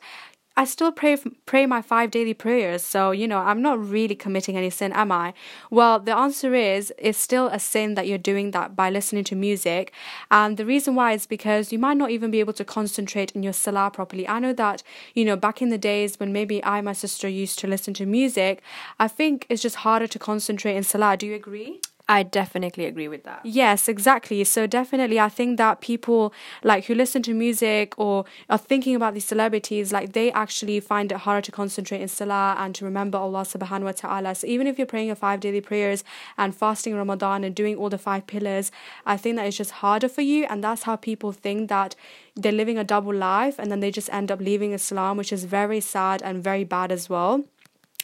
I 0.54 0.64
still 0.66 0.92
pray 0.92 1.16
pray 1.46 1.64
my 1.64 1.80
five 1.80 2.10
daily 2.10 2.34
prayers, 2.34 2.82
so 2.82 3.10
you 3.10 3.26
know 3.26 3.38
I'm 3.38 3.62
not 3.62 3.82
really 3.82 4.14
committing 4.14 4.56
any 4.56 4.68
sin, 4.68 4.92
am 4.92 5.10
I? 5.10 5.32
Well, 5.70 5.98
the 5.98 6.14
answer 6.14 6.54
is 6.54 6.92
it's 6.98 7.18
still 7.18 7.46
a 7.46 7.58
sin 7.58 7.94
that 7.94 8.06
you're 8.06 8.18
doing 8.18 8.50
that 8.50 8.76
by 8.76 8.90
listening 8.90 9.24
to 9.24 9.34
music, 9.34 9.92
and 10.30 10.58
the 10.58 10.66
reason 10.66 10.94
why 10.94 11.12
is 11.12 11.26
because 11.26 11.72
you 11.72 11.78
might 11.78 11.96
not 11.96 12.10
even 12.10 12.30
be 12.30 12.40
able 12.40 12.52
to 12.54 12.66
concentrate 12.66 13.32
in 13.32 13.42
your 13.42 13.54
salah 13.54 13.90
properly. 13.90 14.28
I 14.28 14.40
know 14.40 14.52
that 14.52 14.82
you 15.14 15.24
know 15.24 15.36
back 15.36 15.62
in 15.62 15.70
the 15.70 15.78
days 15.78 16.20
when 16.20 16.34
maybe 16.34 16.62
I 16.62 16.82
my 16.82 16.92
sister 16.92 17.28
used 17.28 17.58
to 17.60 17.66
listen 17.66 17.94
to 17.94 18.04
music, 18.04 18.62
I 18.98 19.08
think 19.08 19.46
it's 19.48 19.62
just 19.62 19.76
harder 19.76 20.06
to 20.06 20.18
concentrate 20.18 20.76
in 20.76 20.82
salah. 20.82 21.16
Do 21.16 21.26
you 21.26 21.34
agree? 21.34 21.80
I 22.12 22.22
definitely 22.22 22.84
agree 22.84 23.08
with 23.08 23.22
that. 23.24 23.40
Yes, 23.42 23.88
exactly. 23.88 24.44
So 24.44 24.66
definitely 24.66 25.18
I 25.18 25.30
think 25.30 25.56
that 25.56 25.80
people 25.80 26.34
like 26.62 26.84
who 26.84 26.94
listen 26.94 27.22
to 27.22 27.32
music 27.32 27.94
or 27.96 28.26
are 28.50 28.58
thinking 28.58 28.94
about 28.94 29.14
these 29.14 29.24
celebrities, 29.24 29.94
like 29.94 30.12
they 30.12 30.30
actually 30.32 30.78
find 30.80 31.10
it 31.10 31.18
harder 31.26 31.40
to 31.40 31.52
concentrate 31.52 32.02
in 32.02 32.08
salah 32.08 32.54
and 32.58 32.74
to 32.74 32.84
remember 32.84 33.16
Allah 33.16 33.44
subhanahu 33.52 33.84
wa 33.84 33.92
ta'ala. 33.92 34.34
So 34.34 34.46
even 34.46 34.66
if 34.66 34.76
you're 34.76 34.92
praying 34.94 35.06
your 35.06 35.16
five 35.16 35.40
daily 35.40 35.62
prayers 35.62 36.04
and 36.36 36.54
fasting 36.54 36.94
Ramadan 36.94 37.44
and 37.44 37.54
doing 37.54 37.76
all 37.76 37.88
the 37.88 38.02
five 38.10 38.26
pillars, 38.26 38.70
I 39.06 39.16
think 39.16 39.36
that 39.36 39.46
it's 39.46 39.56
just 39.56 39.70
harder 39.80 40.10
for 40.10 40.20
you 40.20 40.44
and 40.50 40.62
that's 40.62 40.82
how 40.82 40.96
people 40.96 41.32
think 41.32 41.70
that 41.70 41.96
they're 42.36 42.60
living 42.60 42.76
a 42.76 42.84
double 42.84 43.14
life 43.14 43.58
and 43.58 43.70
then 43.70 43.80
they 43.80 43.90
just 43.90 44.12
end 44.12 44.30
up 44.30 44.38
leaving 44.40 44.72
Islam, 44.72 45.16
which 45.16 45.32
is 45.32 45.44
very 45.44 45.80
sad 45.80 46.20
and 46.20 46.44
very 46.44 46.64
bad 46.64 46.92
as 46.92 47.08
well. 47.08 47.44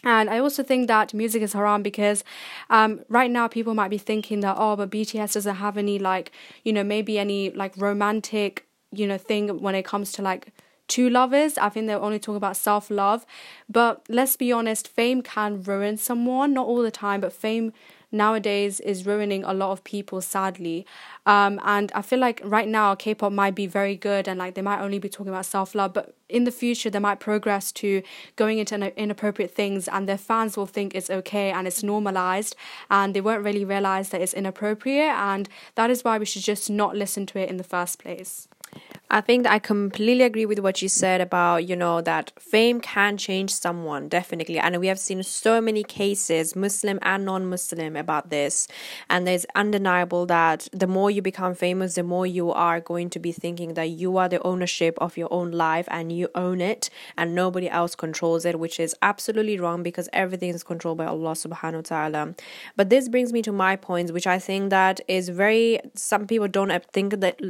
And 0.05 0.31
I 0.31 0.39
also 0.39 0.63
think 0.63 0.87
that 0.87 1.13
music 1.13 1.43
is 1.43 1.53
haram 1.53 1.83
because 1.83 2.23
um, 2.71 3.01
right 3.09 3.31
now 3.31 3.49
people 3.49 3.75
might 3.75 3.89
be 3.89 3.99
thinking 3.99 4.41
that, 4.41 4.57
oh, 4.59 4.77
but 4.77 4.91
BTS 4.91 5.35
doesn't 5.35 5.57
have 5.57 5.77
any, 5.77 5.99
like, 5.99 6.31
you 6.65 6.73
know, 6.73 6.85
maybe 6.85 7.19
any, 7.19 7.51
like, 7.51 7.77
romantic, 7.77 8.67
you 8.93 9.07
know, 9.07 9.19
thing 9.19 9.61
when 9.61 9.75
it 9.75 9.85
comes 9.85 10.13
to, 10.13 10.23
like, 10.23 10.53
two 10.87 11.11
lovers. 11.11 11.59
I 11.59 11.69
think 11.69 11.87
they're 11.87 12.01
only 12.01 12.19
talking 12.19 12.37
about 12.37 12.57
self 12.57 12.91
love. 12.91 13.27
But 13.69 14.05
let's 14.09 14.37
be 14.37 14.53
honest, 14.53 14.89
fame 14.89 15.23
can 15.23 15.63
ruin 15.63 15.97
someone, 15.97 16.55
not 16.55 16.67
all 16.67 16.83
the 16.83 16.91
time, 16.91 17.21
but 17.21 17.33
fame 17.33 17.73
nowadays 18.11 18.81
is 18.81 19.07
ruining 19.07 19.45
a 19.45 19.53
lot 19.53 19.71
of 19.71 19.85
people 19.85 20.21
sadly. 20.21 20.87
Um, 21.27 21.61
and 21.65 21.93
i 21.95 22.01
feel 22.01 22.19
like 22.19 22.41
right 22.43 22.69
now 22.69 22.95
k-pop 22.95 23.33
might 23.33 23.55
be 23.55 23.67
very 23.67 23.97
good 23.97 24.27
and 24.27 24.39
like 24.39 24.55
they 24.55 24.63
might 24.63 24.81
only 24.81 24.99
be 24.99 25.09
talking 25.11 25.29
about 25.29 25.45
self-love 25.45 25.93
but 25.93 26.15
in 26.29 26.45
the 26.45 26.51
future 26.51 26.89
they 26.89 26.99
might 26.99 27.21
progress 27.21 27.71
to 27.73 28.03
going 28.37 28.59
into 28.59 28.99
inappropriate 28.99 29.51
things 29.51 29.89
and 29.89 30.09
their 30.09 30.19
fans 30.19 30.57
will 30.57 30.67
think 30.67 30.95
it's 30.95 31.11
okay 31.11 31.51
and 31.51 31.67
it's 31.67 31.83
normalized 31.83 32.57
and 32.91 33.15
they 33.15 33.21
won't 33.21 33.45
really 33.45 33.65
realize 33.65 34.09
that 34.09 34.23
it's 34.23 34.35
inappropriate 34.35 35.11
and 35.11 35.49
that 35.75 35.91
is 35.91 36.03
why 36.03 36.17
we 36.19 36.25
should 36.25 36.43
just 36.43 36.71
not 36.71 36.97
listen 36.97 37.27
to 37.27 37.39
it 37.39 37.51
in 37.51 37.59
the 37.59 37.65
first 37.65 37.99
place 37.99 38.49
I 39.11 39.23
think 39.23 39.47
I 39.47 39.59
completely 39.59 40.23
agree 40.23 40.45
with 40.45 40.59
what 40.59 40.83
you 40.83 40.89
said 40.91 41.23
about, 41.23 41.67
you 41.67 41.75
know, 41.75 42.03
that 42.03 42.31
fame 42.39 42.79
can 42.79 43.17
change 43.17 43.51
someone, 43.55 44.07
definitely. 44.09 44.59
And 44.59 44.77
we 44.81 44.89
have 44.89 44.99
seen 44.99 45.23
so 45.23 45.63
many 45.63 45.83
cases, 45.83 46.55
Muslim 46.55 46.99
and 47.01 47.25
non 47.25 47.47
Muslim, 47.47 47.97
about 47.97 48.29
this. 48.29 48.69
And 49.09 49.27
there's 49.27 49.47
undeniable 49.55 50.27
that 50.27 50.69
the 50.73 50.87
more 50.87 51.11
you 51.11 51.23
become 51.23 51.55
famous, 51.55 51.95
the 51.95 52.03
more 52.03 52.27
you 52.27 52.53
are 52.53 52.81
going 52.81 53.09
to 53.11 53.19
be 53.19 53.33
thinking 53.33 53.73
that 53.75 53.89
you 53.89 54.19
are 54.19 54.29
the 54.29 54.43
ownership 54.47 54.99
of 54.99 55.17
your 55.17 55.33
own 55.33 55.53
life 55.53 55.89
and 55.91 56.13
you 56.13 56.29
own 56.35 56.61
it 56.61 56.91
and 57.17 57.35
nobody 57.35 57.71
else 57.71 57.95
controls 57.95 58.45
it, 58.45 58.59
which 58.59 58.79
is 58.79 58.95
absolutely 59.01 59.59
wrong 59.59 59.83
because 59.83 60.11
everything 60.13 60.51
is 60.51 60.63
controlled 60.63 60.99
by 60.99 61.07
Allah 61.07 61.33
subhanahu 61.33 61.77
wa 61.77 61.81
ta'ala. 61.81 62.35
But 62.77 62.91
this 62.91 63.09
brings 63.09 63.33
me 63.33 63.41
to 63.41 63.53
my 63.53 63.75
points, 63.77 64.13
which 64.13 64.27
I 64.27 64.39
think 64.39 64.69
that 64.69 65.01
is 65.09 65.31
very, 65.31 65.81
some 65.95 66.27
people 66.27 66.49
don't 66.49 66.71
think 66.93 67.21
that 67.21 67.41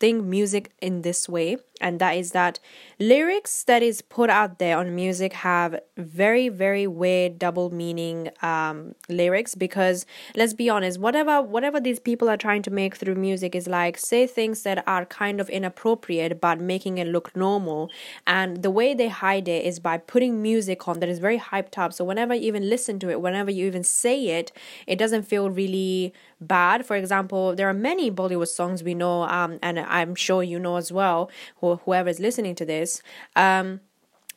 think 0.00 0.24
music 0.24 0.72
in 0.80 1.02
this 1.02 1.28
way 1.28 1.56
and 1.80 2.00
that 2.00 2.12
is 2.12 2.32
that 2.32 2.58
lyrics 2.98 3.64
that 3.64 3.82
is 3.82 4.02
put 4.02 4.30
out 4.30 4.58
there 4.58 4.78
on 4.78 4.94
music 4.94 5.32
have 5.32 5.78
very 5.96 6.48
very 6.48 6.86
weird 6.86 7.38
double 7.38 7.70
meaning 7.70 8.30
um, 8.42 8.94
lyrics 9.08 9.54
because 9.54 10.06
let's 10.36 10.54
be 10.54 10.68
honest 10.68 10.98
whatever 10.98 11.42
whatever 11.42 11.80
these 11.80 11.98
people 11.98 12.28
are 12.28 12.36
trying 12.36 12.62
to 12.62 12.70
make 12.70 12.96
through 12.96 13.14
music 13.14 13.54
is 13.54 13.66
like 13.68 13.98
say 13.98 14.26
things 14.26 14.62
that 14.62 14.82
are 14.86 15.04
kind 15.04 15.40
of 15.40 15.48
inappropriate 15.50 16.40
but 16.40 16.60
making 16.60 16.98
it 16.98 17.06
look 17.06 17.34
normal 17.36 17.90
and 18.26 18.62
the 18.62 18.70
way 18.70 18.94
they 18.94 19.08
hide 19.08 19.48
it 19.48 19.64
is 19.64 19.78
by 19.78 19.98
putting 19.98 20.42
music 20.42 20.86
on 20.88 21.00
that 21.00 21.08
is 21.08 21.18
very 21.18 21.38
hyped 21.38 21.78
up. 21.78 21.92
So 21.92 22.04
whenever 22.04 22.34
you 22.34 22.46
even 22.48 22.68
listen 22.68 22.98
to 23.00 23.10
it 23.10 23.20
whenever 23.20 23.50
you 23.50 23.66
even 23.66 23.84
say 23.84 24.38
it 24.38 24.52
it 24.86 24.96
doesn't 24.98 25.24
feel 25.24 25.50
really 25.50 26.12
bad. 26.40 26.86
For 26.86 26.96
example 26.96 27.54
there 27.54 27.68
are 27.68 27.74
many 27.74 28.10
bollywood 28.10 28.48
songs 28.48 28.82
we 28.82 28.94
know 28.94 29.22
um, 29.22 29.57
and 29.62 29.78
i'm 29.80 30.14
sure 30.14 30.42
you 30.42 30.58
know 30.58 30.76
as 30.76 30.90
well 30.92 31.30
or 31.60 31.76
whoever 31.84 32.08
is 32.08 32.20
listening 32.20 32.54
to 32.54 32.64
this 32.64 33.02
um, 33.36 33.80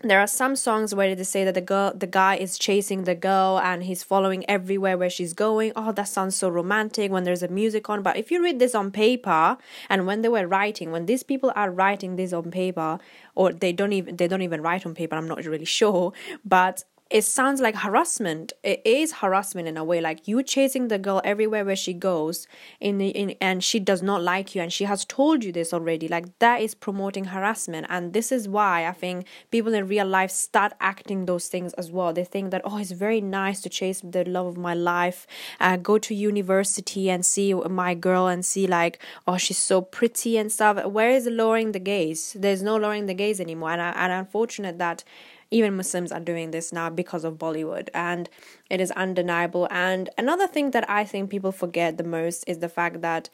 there 0.03 0.19
are 0.19 0.27
some 0.27 0.55
songs 0.55 0.95
where 0.95 1.13
they 1.13 1.23
say 1.23 1.43
that 1.43 1.53
the 1.53 1.61
girl 1.61 1.93
the 1.95 2.07
guy 2.07 2.35
is 2.35 2.57
chasing 2.57 3.03
the 3.03 3.13
girl 3.13 3.59
and 3.59 3.83
he's 3.83 4.01
following 4.03 4.49
everywhere 4.49 4.97
where 4.97 5.09
she's 5.09 5.33
going. 5.33 5.73
Oh 5.75 5.91
that 5.91 6.07
sounds 6.07 6.35
so 6.35 6.49
romantic 6.49 7.11
when 7.11 7.23
there's 7.23 7.43
a 7.43 7.47
music 7.47 7.89
on. 7.89 8.01
But 8.01 8.17
if 8.17 8.31
you 8.31 8.43
read 8.43 8.57
this 8.57 8.73
on 8.73 8.91
paper 8.91 9.57
and 9.89 10.07
when 10.07 10.21
they 10.21 10.29
were 10.29 10.47
writing 10.47 10.91
when 10.91 11.05
these 11.05 11.23
people 11.23 11.51
are 11.55 11.69
writing 11.69 12.15
this 12.15 12.33
on 12.33 12.49
paper 12.49 12.99
or 13.35 13.53
they 13.53 13.71
don't 13.71 13.93
even 13.93 14.15
they 14.15 14.27
don't 14.27 14.41
even 14.41 14.61
write 14.61 14.85
on 14.85 14.95
paper 14.95 15.15
i'm 15.15 15.27
not 15.27 15.45
really 15.45 15.65
sure 15.81 16.13
but 16.43 16.83
it 17.11 17.25
sounds 17.25 17.59
like 17.59 17.75
harassment. 17.75 18.53
It 18.63 18.81
is 18.85 19.11
harassment 19.11 19.67
in 19.67 19.75
a 19.75 19.83
way, 19.83 19.99
like 19.99 20.29
you 20.29 20.41
chasing 20.41 20.87
the 20.87 20.97
girl 20.97 21.21
everywhere 21.25 21.65
where 21.65 21.75
she 21.75 21.93
goes, 21.93 22.47
in, 22.79 22.99
the, 22.99 23.09
in 23.09 23.31
and 23.41 23.61
she 23.61 23.79
does 23.79 24.01
not 24.01 24.23
like 24.23 24.55
you, 24.55 24.61
and 24.61 24.71
she 24.71 24.85
has 24.85 25.03
told 25.03 25.43
you 25.43 25.51
this 25.51 25.73
already. 25.73 26.07
Like 26.07 26.39
that 26.39 26.61
is 26.61 26.73
promoting 26.73 27.25
harassment, 27.25 27.87
and 27.89 28.13
this 28.13 28.31
is 28.31 28.47
why 28.47 28.87
I 28.87 28.93
think 28.93 29.27
people 29.51 29.73
in 29.73 29.87
real 29.87 30.07
life 30.07 30.31
start 30.31 30.71
acting 30.79 31.25
those 31.25 31.49
things 31.49 31.73
as 31.73 31.91
well. 31.91 32.13
They 32.13 32.23
think 32.23 32.51
that 32.51 32.61
oh, 32.63 32.77
it's 32.77 32.91
very 32.91 33.19
nice 33.19 33.59
to 33.61 33.69
chase 33.69 34.01
the 34.01 34.23
love 34.23 34.47
of 34.47 34.57
my 34.57 34.73
life, 34.73 35.27
uh, 35.59 35.75
go 35.75 35.97
to 35.97 36.15
university 36.15 37.09
and 37.09 37.25
see 37.25 37.53
my 37.53 37.93
girl 37.93 38.27
and 38.27 38.45
see 38.45 38.67
like 38.67 38.99
oh 39.27 39.35
she's 39.35 39.57
so 39.57 39.81
pretty 39.81 40.37
and 40.37 40.49
stuff. 40.49 40.85
Where 40.85 41.09
is 41.09 41.27
lowering 41.27 41.73
the 41.73 41.79
gaze? 41.79 42.37
There's 42.39 42.63
no 42.63 42.77
lowering 42.77 43.07
the 43.07 43.13
gaze 43.13 43.41
anymore, 43.41 43.71
and 43.71 43.81
I, 43.81 43.89
and 43.91 44.13
unfortunate 44.13 44.77
that 44.77 45.03
even 45.51 45.75
Muslims 45.75 46.11
are 46.11 46.19
doing 46.19 46.51
this 46.51 46.71
now 46.71 46.89
because 46.89 47.23
of 47.23 47.35
Bollywood, 47.35 47.89
and 47.93 48.29
it 48.69 48.81
is 48.81 48.91
undeniable. 48.91 49.67
And 49.69 50.09
another 50.17 50.47
thing 50.47 50.71
that 50.71 50.89
I 50.89 51.03
think 51.03 51.29
people 51.29 51.51
forget 51.51 51.97
the 51.97 52.03
most 52.03 52.45
is 52.47 52.59
the 52.59 52.69
fact 52.69 53.01
that 53.01 53.29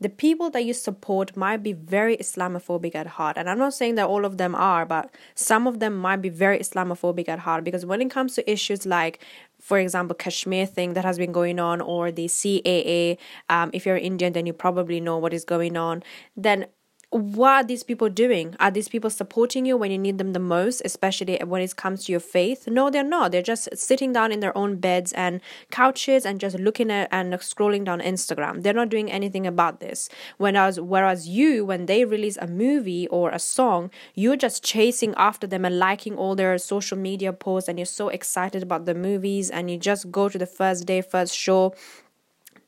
the 0.00 0.08
people 0.08 0.50
that 0.50 0.64
you 0.64 0.74
support 0.74 1.36
might 1.36 1.62
be 1.62 1.72
very 1.72 2.16
Islamophobic 2.16 2.94
at 2.94 3.06
heart. 3.06 3.36
And 3.38 3.48
I'm 3.48 3.58
not 3.58 3.72
saying 3.72 3.94
that 3.94 4.08
all 4.08 4.24
of 4.24 4.36
them 4.36 4.54
are, 4.54 4.84
but 4.84 5.14
some 5.34 5.66
of 5.68 5.78
them 5.78 5.96
might 5.96 6.16
be 6.16 6.28
very 6.28 6.58
Islamophobic 6.58 7.28
at 7.28 7.38
heart 7.38 7.62
because 7.62 7.86
when 7.86 8.02
it 8.02 8.10
comes 8.10 8.34
to 8.34 8.50
issues 8.50 8.84
like 8.84 9.20
for 9.62 9.78
example, 9.78 10.16
Kashmir 10.16 10.66
thing 10.66 10.94
that 10.94 11.04
has 11.04 11.18
been 11.18 11.30
going 11.30 11.60
on, 11.60 11.80
or 11.80 12.10
the 12.10 12.26
CAA. 12.26 13.16
Um, 13.48 13.70
if 13.72 13.86
you're 13.86 13.96
Indian, 13.96 14.32
then 14.32 14.44
you 14.44 14.52
probably 14.52 14.98
know 15.00 15.18
what 15.18 15.32
is 15.32 15.44
going 15.44 15.76
on. 15.76 16.02
Then 16.36 16.66
what 17.12 17.50
are 17.50 17.64
these 17.64 17.82
people 17.82 18.08
doing? 18.08 18.56
Are 18.58 18.70
these 18.70 18.88
people 18.88 19.10
supporting 19.10 19.66
you 19.66 19.76
when 19.76 19.90
you 19.90 19.98
need 19.98 20.16
them 20.16 20.32
the 20.32 20.38
most, 20.38 20.80
especially 20.82 21.38
when 21.44 21.60
it 21.60 21.76
comes 21.76 22.04
to 22.04 22.12
your 22.12 22.20
faith? 22.20 22.66
No, 22.66 22.88
they're 22.88 23.04
not. 23.04 23.32
They're 23.32 23.42
just 23.42 23.68
sitting 23.76 24.14
down 24.14 24.32
in 24.32 24.40
their 24.40 24.56
own 24.56 24.76
beds 24.76 25.12
and 25.12 25.42
couches 25.70 26.24
and 26.24 26.40
just 26.40 26.58
looking 26.58 26.90
at 26.90 27.08
and 27.12 27.34
scrolling 27.34 27.84
down 27.84 28.00
Instagram. 28.00 28.62
They're 28.62 28.72
not 28.72 28.88
doing 28.88 29.12
anything 29.12 29.46
about 29.46 29.78
this. 29.78 30.08
Whereas, 30.38 30.80
whereas 30.80 31.28
you, 31.28 31.66
when 31.66 31.84
they 31.84 32.06
release 32.06 32.38
a 32.38 32.46
movie 32.46 33.06
or 33.08 33.28
a 33.28 33.38
song, 33.38 33.90
you're 34.14 34.36
just 34.36 34.64
chasing 34.64 35.12
after 35.18 35.46
them 35.46 35.66
and 35.66 35.78
liking 35.78 36.16
all 36.16 36.34
their 36.34 36.56
social 36.56 36.96
media 36.96 37.34
posts, 37.34 37.68
and 37.68 37.78
you're 37.78 37.84
so 37.84 38.08
excited 38.08 38.62
about 38.62 38.86
the 38.86 38.94
movies, 38.94 39.50
and 39.50 39.70
you 39.70 39.76
just 39.76 40.10
go 40.10 40.30
to 40.30 40.38
the 40.38 40.46
first 40.46 40.86
day, 40.86 41.02
first 41.02 41.36
show 41.36 41.74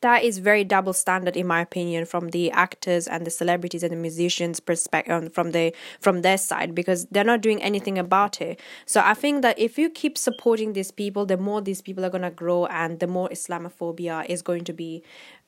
that 0.04 0.22
is 0.22 0.36
very 0.38 0.64
double 0.64 0.92
standard 0.92 1.34
in 1.34 1.46
my 1.46 1.62
opinion 1.62 2.04
from 2.04 2.28
the 2.28 2.50
actors 2.50 3.08
and 3.08 3.26
the 3.26 3.30
celebrities 3.30 3.82
and 3.82 3.90
the 3.90 3.96
musicians 3.96 4.60
perspective 4.60 5.24
um, 5.24 5.30
from 5.30 5.52
the 5.52 5.72
from 5.98 6.20
their 6.20 6.36
side 6.36 6.74
because 6.74 7.06
they're 7.06 7.24
not 7.24 7.40
doing 7.40 7.62
anything 7.62 7.98
about 7.98 8.42
it 8.42 8.60
so 8.84 9.00
i 9.02 9.14
think 9.14 9.40
that 9.40 9.58
if 9.58 9.78
you 9.78 9.88
keep 9.88 10.18
supporting 10.18 10.74
these 10.74 10.90
people 10.90 11.24
the 11.24 11.38
more 11.38 11.62
these 11.62 11.80
people 11.80 12.04
are 12.04 12.10
going 12.10 12.28
to 12.30 12.30
grow 12.30 12.66
and 12.66 13.00
the 13.00 13.06
more 13.06 13.30
islamophobia 13.30 14.26
is 14.26 14.42
going 14.42 14.62
to 14.62 14.74
be 14.74 15.02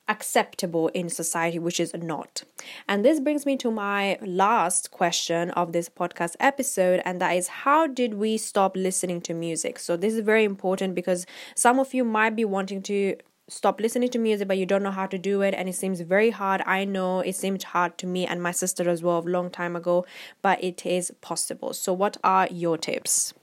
acceptable 0.08 0.86
in 0.88 1.08
society, 1.08 1.58
which 1.58 1.80
is 1.80 1.92
not. 1.92 2.44
And 2.86 3.04
this 3.04 3.18
brings 3.18 3.44
me 3.44 3.56
to 3.56 3.72
my 3.72 4.16
last 4.24 4.92
question 4.92 5.50
of 5.50 5.72
this 5.72 5.88
podcast 5.88 6.36
episode, 6.38 7.02
and 7.04 7.20
that 7.20 7.32
is 7.32 7.48
how 7.48 7.88
did 7.88 8.14
we 8.14 8.36
stop 8.36 8.76
listening 8.76 9.20
to 9.22 9.34
music? 9.34 9.80
So, 9.80 9.96
this 9.96 10.14
is 10.14 10.20
very 10.20 10.44
important 10.44 10.94
because 10.94 11.26
some 11.56 11.80
of 11.80 11.92
you 11.92 12.04
might 12.04 12.36
be 12.36 12.44
wanting 12.44 12.82
to 12.82 13.16
stop 13.48 13.80
listening 13.80 14.08
to 14.10 14.18
music 14.18 14.48
but 14.48 14.58
you 14.58 14.66
don't 14.66 14.82
know 14.82 14.90
how 14.90 15.06
to 15.06 15.18
do 15.18 15.40
it 15.42 15.54
and 15.54 15.68
it 15.68 15.74
seems 15.74 16.00
very 16.00 16.30
hard. 16.30 16.62
I 16.66 16.84
know 16.84 17.20
it 17.20 17.36
seemed 17.36 17.62
hard 17.62 17.96
to 17.98 18.06
me 18.06 18.26
and 18.26 18.42
my 18.42 18.52
sister 18.52 18.88
as 18.88 19.02
well 19.02 19.18
a 19.18 19.20
long 19.20 19.50
time 19.50 19.76
ago 19.76 20.04
but 20.42 20.62
it 20.62 20.84
is 20.84 21.12
possible. 21.20 21.72
So 21.72 21.92
what 21.92 22.16
are 22.24 22.48
your 22.50 22.76
tips 22.76 23.34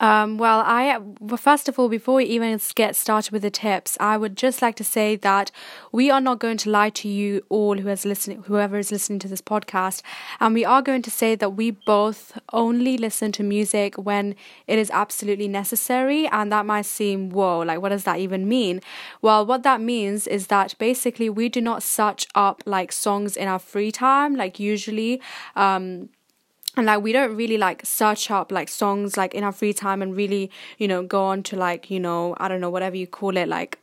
um, 0.00 0.38
well, 0.38 0.60
I 0.66 0.98
well, 1.20 1.36
first 1.36 1.68
of 1.68 1.78
all, 1.78 1.88
before 1.88 2.16
we 2.16 2.24
even 2.24 2.60
get 2.74 2.96
started 2.96 3.30
with 3.32 3.42
the 3.42 3.50
tips, 3.50 3.96
I 4.00 4.16
would 4.16 4.36
just 4.36 4.60
like 4.60 4.74
to 4.76 4.84
say 4.84 5.14
that 5.16 5.52
we 5.92 6.10
are 6.10 6.20
not 6.20 6.40
going 6.40 6.56
to 6.58 6.70
lie 6.70 6.90
to 6.90 7.08
you 7.08 7.44
all 7.48 7.78
who 7.78 7.88
is 7.88 8.04
listening, 8.04 8.42
whoever 8.42 8.76
is 8.76 8.90
listening 8.90 9.20
to 9.20 9.28
this 9.28 9.40
podcast, 9.40 10.02
and 10.40 10.52
we 10.52 10.64
are 10.64 10.82
going 10.82 11.02
to 11.02 11.10
say 11.10 11.36
that 11.36 11.50
we 11.50 11.70
both 11.70 12.36
only 12.52 12.98
listen 12.98 13.30
to 13.32 13.44
music 13.44 13.94
when 13.94 14.34
it 14.66 14.78
is 14.78 14.90
absolutely 14.90 15.46
necessary, 15.48 16.26
and 16.26 16.50
that 16.50 16.66
might 16.66 16.86
seem 16.86 17.30
whoa, 17.30 17.60
like 17.60 17.80
what 17.80 17.90
does 17.90 18.04
that 18.04 18.18
even 18.18 18.48
mean? 18.48 18.80
Well, 19.22 19.46
what 19.46 19.62
that 19.62 19.80
means 19.80 20.26
is 20.26 20.48
that 20.48 20.74
basically 20.78 21.30
we 21.30 21.48
do 21.48 21.60
not 21.60 21.84
search 21.84 22.26
up 22.34 22.62
like 22.66 22.90
songs 22.90 23.36
in 23.36 23.46
our 23.46 23.60
free 23.60 23.92
time, 23.92 24.34
like 24.34 24.58
usually. 24.58 25.20
Um, 25.54 26.08
and 26.76 26.86
like 26.86 27.02
we 27.02 27.12
don't 27.12 27.36
really 27.36 27.58
like 27.58 27.84
search 27.84 28.30
up 28.30 28.50
like 28.50 28.68
songs 28.68 29.16
like 29.16 29.34
in 29.34 29.44
our 29.44 29.52
free 29.52 29.72
time 29.72 30.02
and 30.02 30.16
really 30.16 30.50
you 30.78 30.88
know 30.88 31.02
go 31.02 31.24
on 31.24 31.42
to 31.42 31.56
like 31.56 31.90
you 31.90 32.00
know 32.00 32.34
i 32.38 32.48
don't 32.48 32.60
know 32.60 32.70
whatever 32.70 32.96
you 32.96 33.06
call 33.06 33.36
it 33.36 33.48
like 33.48 33.78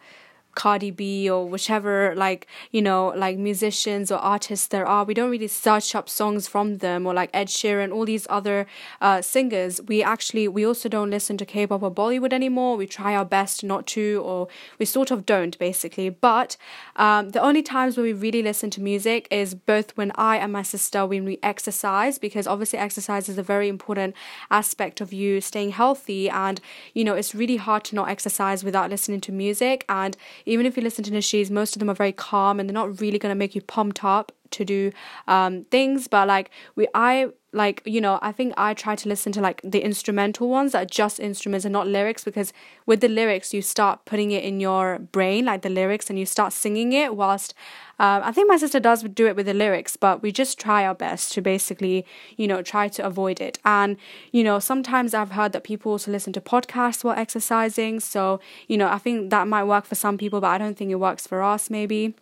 Cardi 0.56 0.92
B 0.92 1.30
or 1.30 1.48
whichever 1.48 2.14
like 2.16 2.48
you 2.72 2.82
know 2.82 3.14
like 3.16 3.38
musicians 3.38 4.12
or 4.12 4.18
artists 4.18 4.68
there 4.68 4.86
are 4.86 5.04
we 5.04 5.14
don't 5.14 5.32
really 5.32 5.48
search 5.48 5.96
up 5.96 6.10
songs 6.10 6.48
from 6.48 6.78
them 6.80 7.06
or 7.06 7.14
like 7.14 7.30
Ed 7.34 7.48
Sheeran 7.48 7.94
all 7.94 8.06
these 8.06 8.28
other 8.30 8.68
uh, 9.00 9.22
singers. 9.22 9.82
We 9.82 10.04
actually 10.04 10.48
we 10.48 10.66
also 10.66 10.90
don't 10.90 11.10
listen 11.10 11.38
to 11.38 11.46
K-pop 11.46 11.84
or 11.84 11.92
Bollywood 11.92 12.34
anymore. 12.34 12.78
We 12.78 12.88
try 12.88 13.16
our 13.16 13.26
best 13.26 13.64
not 13.64 13.88
to 13.88 14.22
or 14.24 14.48
we 14.80 14.86
sort 14.86 15.12
of 15.12 15.26
don't 15.26 15.58
basically. 15.58 16.10
But 16.10 16.58
um, 16.96 17.30
the 17.30 17.42
only 17.42 17.64
times 17.64 17.98
where 17.98 18.04
we 18.04 18.14
really 18.14 18.44
listen 18.44 18.70
to 18.72 18.82
music 18.82 19.28
is 19.32 19.56
both 19.56 19.96
when 19.98 20.12
I 20.16 20.38
and 20.38 20.52
my 20.52 20.64
sister 20.64 21.06
when 21.06 21.26
we 21.26 21.40
exercise 21.44 22.18
because 22.20 22.48
obviously 22.48 22.80
exercise 22.80 23.30
is 23.30 23.38
a 23.38 23.44
very 23.44 23.68
important 23.68 24.16
aspect 24.50 25.02
of 25.02 25.14
you 25.14 25.42
staying 25.42 25.72
healthy 25.72 26.30
and 26.30 26.60
you 26.94 27.04
know 27.04 27.16
it's 27.16 27.34
really 27.36 27.58
hard 27.58 27.84
to 27.86 27.96
not 27.96 28.10
exercise 28.10 28.64
without 28.64 28.90
listening 28.90 29.22
to 29.22 29.32
music. 29.32 29.86
And 29.90 30.18
even 30.46 30.66
if 30.66 30.78
you 30.78 30.84
listen 30.84 31.04
to 31.04 31.12
nasheeds, 31.12 31.50
most 31.50 31.76
of 31.76 31.80
them 31.80 31.90
are 31.90 31.96
very 31.96 32.12
calm 32.12 32.60
and 32.60 32.70
they're 32.70 32.74
not 32.74 33.02
really 33.02 33.20
going 33.20 33.32
to 33.32 33.38
make 33.38 33.56
you 33.56 33.62
pumped 33.62 34.04
up 34.04 34.32
to 34.52 34.66
do 34.66 34.92
um, 35.28 35.66
things, 35.66 36.08
but 36.08 36.28
like 36.28 36.52
we, 36.76 36.88
I 36.94 37.32
like 37.54 37.82
you 37.86 38.00
know 38.00 38.18
i 38.22 38.32
think 38.32 38.54
i 38.56 38.74
try 38.74 38.96
to 38.96 39.10
listen 39.10 39.32
to 39.32 39.42
like 39.42 39.62
the 39.64 39.84
instrumental 39.84 40.48
ones 40.48 40.72
that 40.72 40.84
are 40.84 40.86
just 40.86 41.20
instruments 41.20 41.66
and 41.66 41.74
not 41.74 41.88
lyrics 41.88 42.24
because 42.24 42.54
with 42.86 43.02
the 43.02 43.10
lyrics 43.10 43.54
you 43.54 43.62
start 43.62 44.06
putting 44.06 44.32
it 44.32 44.44
in 44.44 44.60
your 44.60 45.00
brain 45.00 45.46
like 45.46 45.62
the 45.62 45.70
lyrics 45.70 46.10
and 46.10 46.18
you 46.18 46.26
start 46.26 46.54
singing 46.54 46.94
it 46.94 47.16
whilst 47.16 47.54
uh, 48.00 48.22
i 48.24 48.32
think 48.32 48.48
my 48.48 48.56
sister 48.56 48.80
does 48.80 49.04
do 49.04 49.28
it 49.28 49.36
with 49.36 49.46
the 49.46 49.54
lyrics 49.54 49.98
but 49.98 50.22
we 50.22 50.32
just 50.32 50.58
try 50.58 50.86
our 50.86 50.96
best 50.96 51.34
to 51.34 51.42
basically 51.42 52.06
you 52.38 52.48
know 52.48 52.62
try 52.62 52.88
to 52.88 53.06
avoid 53.06 53.42
it. 53.42 53.60
And 53.66 53.98
you 54.32 54.44
know 54.44 54.60
sometimes 54.60 55.14
i've 55.14 55.32
heard 55.32 55.52
that 55.52 55.64
people 55.64 55.92
also 55.92 56.12
listen 56.12 56.32
to 56.34 56.42
podcasts 56.42 57.04
while 57.04 57.18
exercising 57.18 58.00
so 58.00 58.40
you 58.68 58.78
know 58.78 58.88
i 58.88 58.98
think 58.98 59.30
that 59.30 59.48
might 59.48 59.66
work 59.66 59.86
for 59.86 59.96
some 59.96 60.18
people 60.18 60.40
but 60.40 60.48
i 60.48 60.58
don't 60.58 60.78
think 60.78 60.92
it 60.92 60.96
works 60.96 61.28
for 61.28 61.44
us 61.44 61.70
maybe 61.70 62.16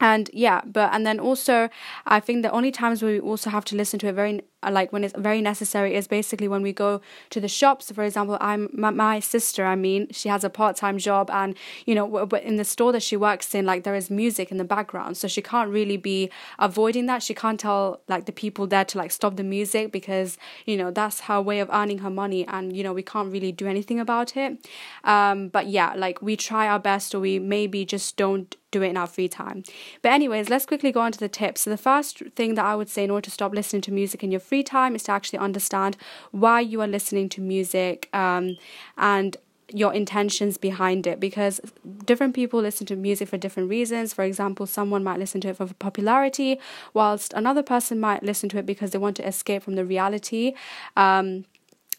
and 0.00 0.30
yeah 0.32 0.60
but 0.64 0.92
and 0.92 1.06
then 1.06 1.20
also 1.20 1.68
i 2.06 2.18
think 2.20 2.42
the 2.42 2.50
only 2.50 2.70
times 2.72 3.02
where 3.02 3.12
we 3.12 3.20
also 3.20 3.50
have 3.50 3.64
to 3.64 3.76
listen 3.76 3.98
to 3.98 4.08
it 4.08 4.12
very 4.14 4.40
like 4.72 4.92
when 4.92 5.04
it's 5.04 5.14
very 5.16 5.40
necessary 5.40 5.94
is 5.94 6.06
basically 6.06 6.48
when 6.48 6.62
we 6.62 6.72
go 6.72 7.00
to 7.30 7.40
the 7.40 7.48
shops 7.48 7.90
for 7.92 8.04
example 8.04 8.36
i'm 8.40 8.68
my, 8.72 8.90
my 8.90 9.20
sister 9.20 9.64
i 9.64 9.74
mean 9.74 10.06
she 10.10 10.28
has 10.28 10.44
a 10.44 10.50
part-time 10.50 10.98
job 10.98 11.30
and 11.30 11.56
you 11.86 11.94
know 11.94 12.26
in 12.42 12.56
the 12.56 12.64
store 12.64 12.92
that 12.92 13.02
she 13.02 13.16
works 13.16 13.54
in 13.54 13.64
like 13.66 13.84
there 13.84 13.94
is 13.94 14.10
music 14.10 14.50
in 14.50 14.56
the 14.56 14.64
background 14.64 15.16
so 15.16 15.28
she 15.28 15.42
can't 15.42 15.70
really 15.70 15.96
be 15.96 16.30
avoiding 16.58 17.06
that 17.06 17.22
she 17.22 17.34
can't 17.34 17.60
tell 17.60 18.00
like 18.08 18.26
the 18.26 18.32
people 18.32 18.66
there 18.66 18.84
to 18.84 18.98
like 18.98 19.10
stop 19.10 19.36
the 19.36 19.44
music 19.44 19.92
because 19.92 20.38
you 20.66 20.76
know 20.76 20.90
that's 20.90 21.20
her 21.20 21.40
way 21.40 21.60
of 21.60 21.68
earning 21.72 21.98
her 21.98 22.10
money 22.10 22.46
and 22.48 22.76
you 22.76 22.82
know 22.82 22.92
we 22.92 23.02
can't 23.02 23.32
really 23.32 23.52
do 23.52 23.66
anything 23.66 24.00
about 24.00 24.36
it 24.36 24.68
um 25.04 25.48
but 25.48 25.66
yeah 25.66 25.94
like 25.96 26.20
we 26.22 26.36
try 26.36 26.68
our 26.68 26.78
best 26.78 27.14
or 27.14 27.20
we 27.20 27.38
maybe 27.38 27.84
just 27.84 28.16
don't 28.16 28.56
do 28.74 28.82
it 28.82 28.88
in 28.88 28.96
our 28.96 29.06
free 29.06 29.28
time. 29.28 29.62
But, 30.02 30.12
anyways, 30.12 30.50
let's 30.50 30.66
quickly 30.66 30.92
go 30.92 31.00
on 31.00 31.12
to 31.12 31.18
the 31.18 31.28
tips. 31.28 31.62
So, 31.62 31.70
the 31.70 31.78
first 31.78 32.22
thing 32.36 32.54
that 32.56 32.64
I 32.64 32.74
would 32.74 32.90
say 32.90 33.04
in 33.04 33.10
order 33.10 33.24
to 33.24 33.30
stop 33.30 33.54
listening 33.54 33.82
to 33.82 33.92
music 33.92 34.22
in 34.22 34.30
your 34.30 34.40
free 34.40 34.53
time 34.62 34.94
is 34.94 35.02
to 35.04 35.12
actually 35.12 35.38
understand 35.38 35.96
why 36.30 36.60
you 36.60 36.80
are 36.80 36.86
listening 36.86 37.28
to 37.30 37.40
music 37.40 38.08
um, 38.12 38.56
and 38.96 39.36
your 39.72 39.92
intentions 39.92 40.58
behind 40.58 41.06
it 41.06 41.18
because 41.18 41.60
different 42.04 42.34
people 42.34 42.60
listen 42.60 42.86
to 42.86 42.96
music 42.96 43.28
for 43.28 43.36
different 43.36 43.68
reasons. 43.68 44.12
For 44.12 44.22
example, 44.22 44.66
someone 44.66 45.02
might 45.02 45.18
listen 45.18 45.40
to 45.42 45.48
it 45.48 45.56
for 45.56 45.66
popularity, 45.66 46.60
whilst 46.92 47.32
another 47.32 47.62
person 47.62 47.98
might 47.98 48.22
listen 48.22 48.48
to 48.50 48.58
it 48.58 48.66
because 48.66 48.90
they 48.90 48.98
want 48.98 49.16
to 49.16 49.26
escape 49.26 49.62
from 49.62 49.74
the 49.74 49.84
reality. 49.84 50.54
Um, 50.96 51.46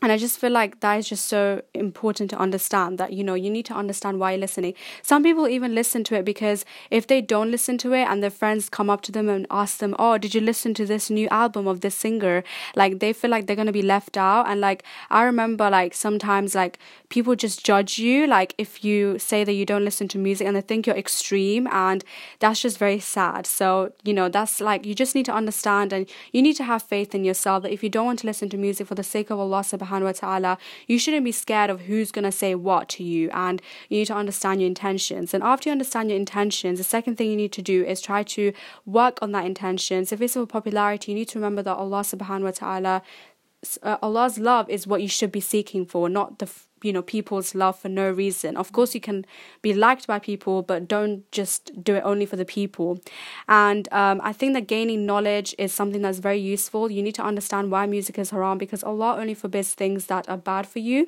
and 0.02 0.12
I 0.12 0.18
just 0.18 0.40
feel 0.40 0.52
like 0.52 0.82
that 0.82 0.96
is 0.96 1.08
just 1.08 1.26
so 1.28 1.62
important 1.74 2.30
to 2.32 2.38
understand 2.38 2.98
that, 2.98 3.14
you 3.14 3.24
know, 3.24 3.34
you 3.34 3.50
need 3.50 3.66
to 3.68 3.74
understand 3.74 4.20
why 4.20 4.32
you're 4.32 4.42
listening. 4.42 4.74
Some 5.02 5.24
people 5.24 5.48
even 5.48 5.74
listen 5.74 6.04
to 6.06 6.16
it 6.16 6.26
because 6.26 6.66
if 6.92 7.08
they 7.08 7.22
don't 7.22 7.50
listen 7.50 7.78
to 7.80 7.94
it 7.94 8.04
and 8.04 8.22
their 8.22 8.30
friends 8.30 8.68
come 8.70 8.90
up 8.90 9.02
to 9.04 9.12
them 9.14 9.30
and 9.30 9.48
ask 9.50 9.78
them, 9.78 9.96
Oh, 9.98 10.18
did 10.18 10.36
you 10.36 10.42
listen 10.42 10.74
to 10.76 10.86
this 10.86 11.10
new 11.10 11.30
album 11.30 11.66
of 11.66 11.80
this 11.80 11.96
singer? 11.96 12.44
Like 12.76 13.00
they 13.00 13.14
feel 13.14 13.32
like 13.32 13.48
they're 13.48 13.56
going 13.56 13.68
to 13.68 13.72
be 13.72 13.82
left 13.82 14.18
out. 14.18 14.48
And 14.48 14.60
like, 14.60 14.84
I 15.10 15.24
remember 15.24 15.70
like 15.70 15.94
sometimes 15.94 16.56
like 16.56 16.78
people 17.08 17.36
just 17.36 17.66
judge 17.66 17.98
you, 17.98 18.28
like 18.28 18.54
if 18.58 18.84
you 18.84 19.18
say 19.18 19.46
that 19.46 19.54
you 19.54 19.66
don't 19.66 19.86
listen 19.86 20.10
to 20.10 20.18
music 20.18 20.46
and 20.46 20.58
they 20.58 20.62
think 20.62 20.86
you're 20.86 20.98
extreme. 20.98 21.68
And 21.72 22.04
that's 22.40 22.62
just 22.62 22.78
very 22.78 23.00
sad. 23.00 23.48
So, 23.48 23.94
you 24.04 24.14
know, 24.14 24.28
that's 24.28 24.60
like, 24.60 24.86
you 24.86 24.94
just 24.94 25.16
need 25.16 25.26
to 25.28 25.34
understand 25.34 25.94
and 25.94 26.06
you 26.34 26.42
need 26.42 26.58
to 26.58 26.66
have 26.66 26.84
faith 26.84 27.16
in 27.16 27.24
yourself 27.24 27.64
that 27.64 27.72
if 27.72 27.82
you 27.82 27.90
don't 27.90 28.06
want 28.06 28.20
to 28.20 28.28
listen 28.28 28.50
to 28.50 28.58
music 28.58 28.88
for 28.88 28.96
the 28.96 29.04
sake 29.04 29.30
of 29.30 29.40
Allah 29.40 29.62
subhanahu 29.62 29.85
subhanahu 29.86 30.04
wa 30.04 30.12
ta'ala, 30.12 30.58
you 30.88 30.98
shouldn't 30.98 31.24
be 31.24 31.32
scared 31.32 31.70
of 31.70 31.82
who's 31.82 32.12
going 32.12 32.24
to 32.24 32.32
say 32.32 32.56
what 32.56 32.90
to 32.90 33.04
you 33.04 33.30
and 33.32 33.62
you 33.90 34.00
need 34.00 34.08
to 34.08 34.16
understand 34.16 34.62
your 34.62 34.68
intentions. 34.68 35.34
And 35.34 35.44
after 35.44 35.70
you 35.70 35.72
understand 35.72 36.10
your 36.10 36.18
intentions, 36.18 36.80
the 36.80 36.84
second 36.84 37.18
thing 37.18 37.30
you 37.30 37.38
need 37.38 37.54
to 37.54 37.62
do 37.62 37.84
is 37.84 38.02
try 38.02 38.24
to 38.24 38.54
work 38.86 39.20
on 39.22 39.32
that 39.34 39.46
intentions. 39.46 40.12
If 40.12 40.22
it's 40.22 40.34
for 40.34 40.46
popularity, 40.46 41.12
you 41.12 41.18
need 41.18 41.30
to 41.30 41.40
remember 41.40 41.62
that 41.64 41.76
Allah 41.76 42.02
subhanahu 42.02 42.44
wa 42.44 42.52
ta'ala 42.52 43.02
uh, 43.82 43.98
Allah's 44.02 44.38
love 44.38 44.70
is 44.70 44.86
what 44.88 45.02
you 45.02 45.08
should 45.08 45.32
be 45.32 45.40
seeking 45.40 45.86
for, 45.86 46.10
not 46.10 46.40
the 46.40 46.50
you 46.86 46.94
know 46.94 47.02
people's 47.02 47.56
love 47.56 47.78
for 47.78 47.90
no 47.90 48.10
reason. 48.10 48.56
Of 48.58 48.72
course 48.72 48.94
you 48.94 49.02
can 49.02 49.26
be 49.62 49.74
liked 49.74 50.08
by 50.08 50.20
people 50.20 50.62
but 50.62 50.88
don't 50.88 51.30
just 51.32 51.84
do 51.84 51.96
it 51.96 52.04
only 52.06 52.26
for 52.26 52.36
the 52.36 52.46
people. 52.46 53.00
And 53.48 53.92
um, 53.92 54.22
i 54.24 54.32
think 54.34 54.54
that 54.54 54.68
gaining 54.68 55.06
knowledge 55.06 55.56
is 55.58 55.74
something 55.74 56.02
that's 56.02 56.20
very 56.20 56.40
useful. 56.40 56.92
You 56.92 57.02
need 57.02 57.16
to 57.16 57.24
understand 57.24 57.72
why 57.72 57.86
music 57.86 58.20
is 58.20 58.30
haram 58.30 58.58
because 58.58 58.84
allah 58.84 59.16
only 59.20 59.34
forbids 59.34 59.74
things 59.74 60.06
that 60.08 60.30
are 60.30 60.38
bad 60.38 60.68
for 60.68 60.80
you. 60.80 61.08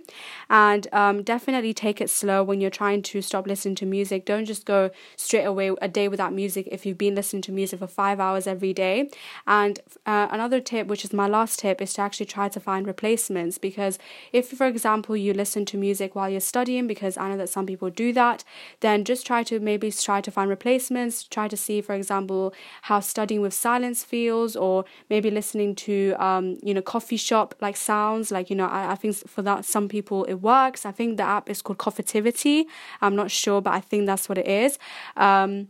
And 0.50 0.88
um, 0.92 1.24
definitely 1.24 1.74
take 1.74 2.02
it 2.02 2.10
slow 2.10 2.44
when 2.44 2.60
you're 2.62 2.70
trying 2.70 3.02
to 3.04 3.22
stop 3.22 3.48
listening 3.48 3.76
to 3.76 3.86
music. 3.86 4.26
Don't 4.26 4.46
just 4.46 4.66
go 4.66 4.90
straight 5.16 5.44
away 5.44 5.72
a 5.82 5.88
day 5.88 6.08
without 6.08 6.34
music 6.34 6.68
if 6.72 6.86
you've 6.86 6.98
been 6.98 7.16
listening 7.16 7.42
to 7.44 7.52
music 7.52 7.80
for 7.80 7.88
five 7.88 8.20
hours 8.20 8.48
every 8.48 8.74
day. 8.74 9.10
And 9.46 9.80
uh, 10.06 10.28
another 10.32 10.60
tip 10.60 10.88
which 10.88 11.04
is 11.06 11.14
my 11.14 11.28
last 11.28 11.60
tip 11.60 11.82
is 11.82 11.94
to 11.94 12.02
actually 12.02 12.26
try 12.26 12.50
to 12.50 12.60
find 12.60 12.88
replacements. 12.88 13.58
Because 13.58 14.00
if 14.34 14.50
for 14.50 14.66
example 14.66 15.16
you 15.16 15.34
listen 15.34 15.66
to 15.68 15.78
music 15.78 16.16
while 16.16 16.30
you're 16.30 16.40
studying 16.40 16.88
because 16.88 17.18
I 17.18 17.30
know 17.30 17.38
that 17.38 17.50
some 17.50 17.66
people 17.66 17.90
do 17.90 18.14
that, 18.14 18.44
then 18.80 19.04
just 19.04 19.26
try 19.26 19.44
to 19.44 19.60
maybe 19.60 19.92
try 19.92 20.22
to 20.22 20.32
find 20.32 20.50
replacements. 20.50 21.24
Try 21.24 21.48
to 21.48 21.58
see, 21.58 21.82
for 21.82 21.94
example, 21.94 22.54
how 22.84 23.00
studying 23.00 23.42
with 23.42 23.54
silence 23.54 24.04
feels, 24.04 24.56
or 24.56 24.86
maybe 25.10 25.30
listening 25.32 25.76
to 25.76 26.16
um, 26.20 26.58
you 26.64 26.74
know 26.74 26.82
coffee 26.82 27.18
shop 27.18 27.56
like 27.62 27.78
sounds. 27.78 28.32
Like 28.32 28.50
you 28.50 28.56
know, 28.56 28.68
I, 28.68 28.94
I 28.94 28.96
think 28.96 29.16
for 29.28 29.42
that 29.44 29.66
some 29.66 29.88
people 29.88 30.24
it 30.26 30.36
works. 30.36 30.86
I 30.86 30.92
think 30.92 31.18
the 31.18 31.24
app 31.24 31.50
is 31.50 31.62
called 31.62 31.78
Coffitivity. 31.78 32.66
I'm 33.02 33.16
not 33.16 33.32
sure, 33.32 33.62
but 33.62 33.74
I 33.74 33.80
think 33.80 34.06
that's 34.06 34.28
what 34.30 34.38
it 34.38 34.48
is. 34.48 34.80
Um, 35.16 35.70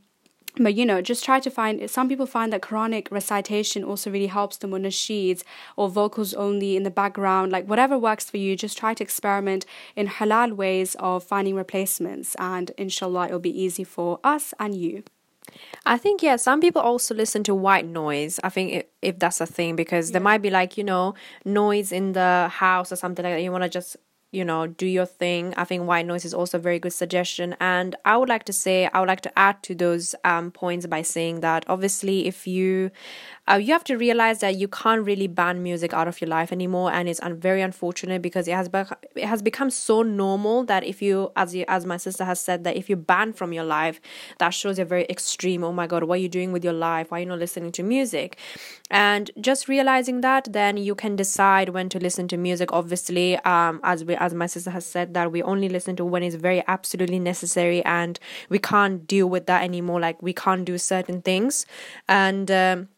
but 0.60 0.76
you 0.76 0.86
know 0.86 1.02
just 1.02 1.24
try 1.24 1.40
to 1.40 1.50
find 1.50 1.90
some 1.90 2.10
people 2.10 2.26
find 2.26 2.52
that 2.52 2.62
quranic 2.62 3.10
recitation 3.12 3.84
also 3.84 4.10
really 4.12 4.28
helps 4.28 4.58
them 4.58 4.72
with 4.72 4.84
nasheeds 4.84 5.44
or 5.76 5.90
vocals 5.90 6.34
only 6.34 6.76
in 6.76 6.84
the 6.84 6.92
background 6.92 7.52
like 7.52 7.66
whatever 7.66 7.98
works 7.98 8.30
for 8.30 8.38
you 8.38 8.56
just 8.56 8.78
try 8.78 8.94
to 8.94 9.04
experiment 9.04 9.66
in 9.96 10.08
halal 10.08 10.54
ways 10.56 10.96
of 11.00 11.24
finding 11.24 11.56
replacements 11.56 12.36
and 12.40 12.72
inshallah 12.78 13.26
it'll 13.26 13.40
be 13.40 13.62
easy 13.62 13.84
for 13.84 14.20
us 14.24 14.54
and 14.60 14.76
you 14.76 15.04
I 15.86 15.98
think 15.98 16.22
yeah, 16.22 16.36
some 16.36 16.60
people 16.60 16.82
also 16.82 17.16
listen 17.16 17.44
to 17.46 17.56
white 17.56 17.86
noise. 17.86 18.38
I 18.44 18.50
think 18.50 18.74
if, 18.74 18.86
if 19.02 19.20
that's 19.20 19.40
a 19.40 19.46
thing 19.46 19.76
because 19.78 20.10
yeah. 20.10 20.14
there 20.14 20.22
might 20.22 20.42
be 20.42 20.50
like 20.50 20.78
you 20.78 20.84
know 20.84 21.14
noise 21.46 21.92
in 21.94 22.12
the 22.12 22.50
house 22.52 22.92
or 22.92 22.98
something 22.98 23.24
like 23.24 23.36
that. 23.36 23.42
You 23.42 23.52
want 23.52 23.64
to 23.64 23.70
just 23.70 23.96
you 24.32 24.44
know 24.44 24.68
do 24.68 24.86
your 24.86 25.06
thing. 25.06 25.54
I 25.58 25.64
think 25.64 25.88
white 25.88 26.06
noise 26.06 26.26
is 26.26 26.34
also 26.34 26.58
a 26.58 26.62
very 26.62 26.80
good 26.80 26.94
suggestion. 26.94 27.56
And 27.60 27.96
i 28.06 28.16
would 28.18 28.30
like 28.30 28.44
to 28.46 28.54
say 28.54 28.90
i 28.94 29.00
would 29.00 29.08
like 29.08 29.22
to 29.22 29.40
add 29.40 29.62
to 29.64 29.76
those 29.76 30.16
um, 30.24 30.52
points 30.52 30.86
by 30.86 31.02
saying 31.02 31.42
that 31.42 31.66
obviously 31.68 32.28
if 32.28 32.48
you 32.48 32.92
uh, 33.50 33.56
you 33.56 33.72
have 33.72 33.84
to 33.86 33.96
realize 33.96 34.40
that 34.40 34.56
you 34.56 34.68
can't 34.68 35.06
really 35.06 35.28
ban 35.28 35.64
music 35.64 35.94
out 35.94 36.08
of 36.08 36.20
your 36.20 36.28
life 36.28 36.52
anymore. 36.52 36.92
And 36.92 37.08
it's 37.08 37.22
un- 37.22 37.40
very 37.40 37.62
unfortunate 37.62 38.22
because 38.22 38.48
it 38.48 38.52
has 38.52 38.68
be- 38.68 38.84
it 39.16 39.26
has 39.26 39.42
become 39.42 39.70
so 39.70 40.04
normal 40.04 40.66
that 40.66 40.84
if 40.84 41.02
you 41.02 41.32
as 41.36 41.56
you 41.56 41.64
as 41.68 41.86
my 41.86 41.98
sister 41.98 42.26
has 42.26 42.40
said 42.42 42.66
that 42.66 42.76
if 42.76 42.90
you 42.90 42.98
ban 42.98 43.32
from 43.34 43.54
your 43.54 43.64
life 43.64 44.02
that 44.40 44.50
shows 44.50 44.78
you're 44.78 44.86
very 44.86 45.06
extreme. 45.10 45.64
Oh 45.64 45.72
my 45.72 45.88
god 45.88 46.04
what 46.04 46.16
are 46.16 46.22
you 46.22 46.30
doing 46.30 46.52
with 46.52 46.64
your 46.64 46.74
life? 46.74 47.10
Why 47.10 47.18
are 47.18 47.22
you 47.22 47.26
not 47.28 47.40
listening 47.40 47.72
to 47.74 47.84
music? 47.84 48.38
And 48.92 49.32
just 49.40 49.68
realizing 49.70 50.22
that 50.22 50.50
then 50.52 50.76
you 50.78 50.94
can 50.96 51.16
decide 51.16 51.70
when 51.70 51.88
to 51.90 52.00
listen 52.00 52.28
to 52.30 52.38
music 52.38 52.74
obviously 52.74 53.38
um 53.38 53.80
as 53.84 54.04
we 54.04 54.16
as 54.20 54.34
my 54.34 54.46
sister 54.46 54.72
has 54.72 54.86
said 54.86 55.14
that 55.14 55.32
we 55.32 55.42
only 55.44 55.70
listen 55.70 55.96
to 55.98 56.06
when 56.06 56.24
it's 56.24 56.36
very 56.36 56.64
absolutely 56.68 57.20
necessary 57.20 57.84
and 57.86 58.20
we 58.50 58.60
can't 58.60 59.08
deal 59.08 59.28
with 59.30 59.46
that 59.48 59.64
anymore. 59.64 60.00
Like 60.00 60.22
we 60.22 60.34
can't 60.34 60.66
do 60.66 60.78
certain 60.78 61.22
things. 61.22 61.66
And 62.08 62.50
um, 62.52 62.90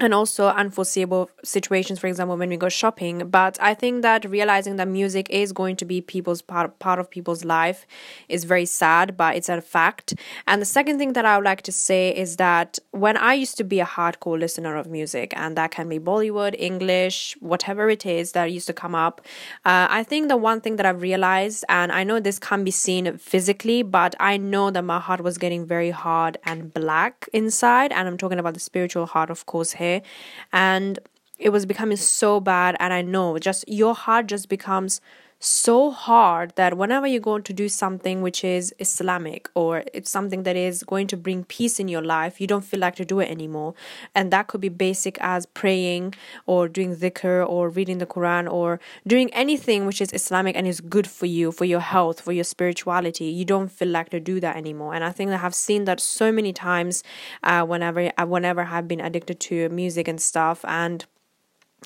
and 0.00 0.12
also 0.12 0.48
unforeseeable 0.48 1.30
situations 1.44 2.00
for 2.00 2.08
example 2.08 2.36
when 2.36 2.48
we 2.48 2.56
go 2.56 2.68
shopping. 2.68 3.28
But 3.28 3.56
i 3.60 3.74
think 3.74 4.02
that 4.02 4.24
realizing 4.28 4.74
that 4.76 4.88
music 4.88 5.30
is 5.30 5.52
going 5.52 5.76
to 5.76 5.84
be 5.84 6.00
people's 6.00 6.42
part, 6.42 6.78
part 6.80 6.98
of 6.98 7.08
people's 7.08 7.44
life 7.44 7.86
is 8.28 8.42
very 8.42 8.66
sad 8.66 9.16
but 9.16 9.36
it's 9.36 9.48
a 9.48 9.60
fact. 9.60 10.14
And 10.48 10.60
the 10.60 10.66
second 10.66 10.98
thing 10.98 11.12
that 11.12 11.24
i 11.24 11.36
would 11.36 11.44
like 11.44 11.62
to 11.62 11.72
say 11.72 12.14
is 12.14 12.36
that 12.36 12.78
when 12.90 13.16
i 13.16 13.34
used 13.34 13.56
to 13.58 13.64
be 13.64 13.78
a 13.78 13.86
hardcore 13.86 14.38
listener 14.38 14.76
of 14.76 14.88
music 14.88 15.32
and 15.36 15.56
that 15.56 15.70
can 15.70 15.88
be 15.88 16.00
bollywood 16.00 16.56
english 16.58 17.36
whatever 17.40 17.88
it 17.88 18.04
is 18.04 18.32
that 18.32 18.50
used 18.50 18.66
to 18.66 18.72
come 18.72 18.94
up 18.96 19.20
uh, 19.64 19.86
i 19.90 20.02
think 20.02 20.28
the 20.28 20.36
one 20.36 20.60
thing 20.60 20.74
that 20.76 20.86
i've 20.86 21.02
realized 21.02 21.64
and 21.68 21.92
i 21.92 22.02
know 22.02 22.18
this 22.18 22.40
can 22.40 22.64
be 22.64 22.70
seen 22.70 23.16
physically 23.18 23.82
but 23.82 24.16
i 24.18 24.36
know 24.36 24.70
that 24.70 24.82
my 24.82 24.98
heart 24.98 25.20
was 25.20 25.38
getting 25.38 25.64
very 25.64 25.90
hard 25.90 26.36
and 26.44 26.74
black 26.74 27.28
inside 27.32 27.92
and 27.92 28.08
i'm 28.08 28.18
talking 28.18 28.38
about 28.40 28.54
the 28.54 28.60
spiritual 28.60 29.06
heart 29.06 29.30
of 29.30 29.46
course 29.46 29.72
and 30.52 30.98
it 31.38 31.50
was 31.50 31.66
becoming 31.66 31.96
so 31.96 32.40
bad 32.40 32.76
and 32.80 32.92
i 32.92 33.02
know 33.02 33.38
just 33.38 33.64
your 33.68 33.94
heart 33.94 34.26
just 34.26 34.48
becomes 34.48 35.00
so 35.46 35.90
hard 35.90 36.52
that 36.56 36.76
whenever 36.76 37.06
you're 37.06 37.20
going 37.20 37.42
to 37.42 37.52
do 37.52 37.68
something 37.68 38.22
which 38.22 38.42
is 38.44 38.74
Islamic 38.78 39.48
or 39.54 39.84
it's 39.92 40.10
something 40.10 40.42
that 40.44 40.56
is 40.56 40.82
going 40.82 41.06
to 41.08 41.16
bring 41.16 41.44
peace 41.44 41.78
in 41.78 41.88
your 41.88 42.02
life, 42.02 42.40
you 42.40 42.46
don't 42.46 42.64
feel 42.64 42.80
like 42.80 42.96
to 42.96 43.04
do 43.04 43.20
it 43.20 43.30
anymore. 43.30 43.74
And 44.14 44.30
that 44.30 44.46
could 44.46 44.60
be 44.60 44.68
basic 44.68 45.18
as 45.20 45.46
praying 45.46 46.14
or 46.46 46.68
doing 46.68 46.96
dhikr 46.96 47.46
or 47.48 47.68
reading 47.68 47.98
the 47.98 48.06
Quran 48.06 48.50
or 48.50 48.80
doing 49.06 49.32
anything 49.34 49.86
which 49.86 50.00
is 50.00 50.12
Islamic 50.12 50.56
and 50.56 50.66
is 50.66 50.80
good 50.80 51.06
for 51.06 51.26
you, 51.26 51.52
for 51.52 51.64
your 51.64 51.80
health, 51.80 52.20
for 52.20 52.32
your 52.32 52.44
spirituality. 52.44 53.26
You 53.26 53.44
don't 53.44 53.70
feel 53.70 53.88
like 53.88 54.10
to 54.10 54.20
do 54.20 54.40
that 54.40 54.56
anymore. 54.56 54.94
And 54.94 55.04
I 55.04 55.10
think 55.10 55.30
I 55.30 55.36
have 55.36 55.54
seen 55.54 55.84
that 55.84 56.00
so 56.00 56.32
many 56.32 56.52
times 56.52 57.02
uh, 57.42 57.64
whenever 57.64 58.10
uh, 58.16 58.26
whenever 58.26 58.62
I've 58.62 58.88
been 58.88 59.00
addicted 59.00 59.40
to 59.40 59.68
music 59.68 60.08
and 60.08 60.20
stuff 60.20 60.64
and 60.64 61.04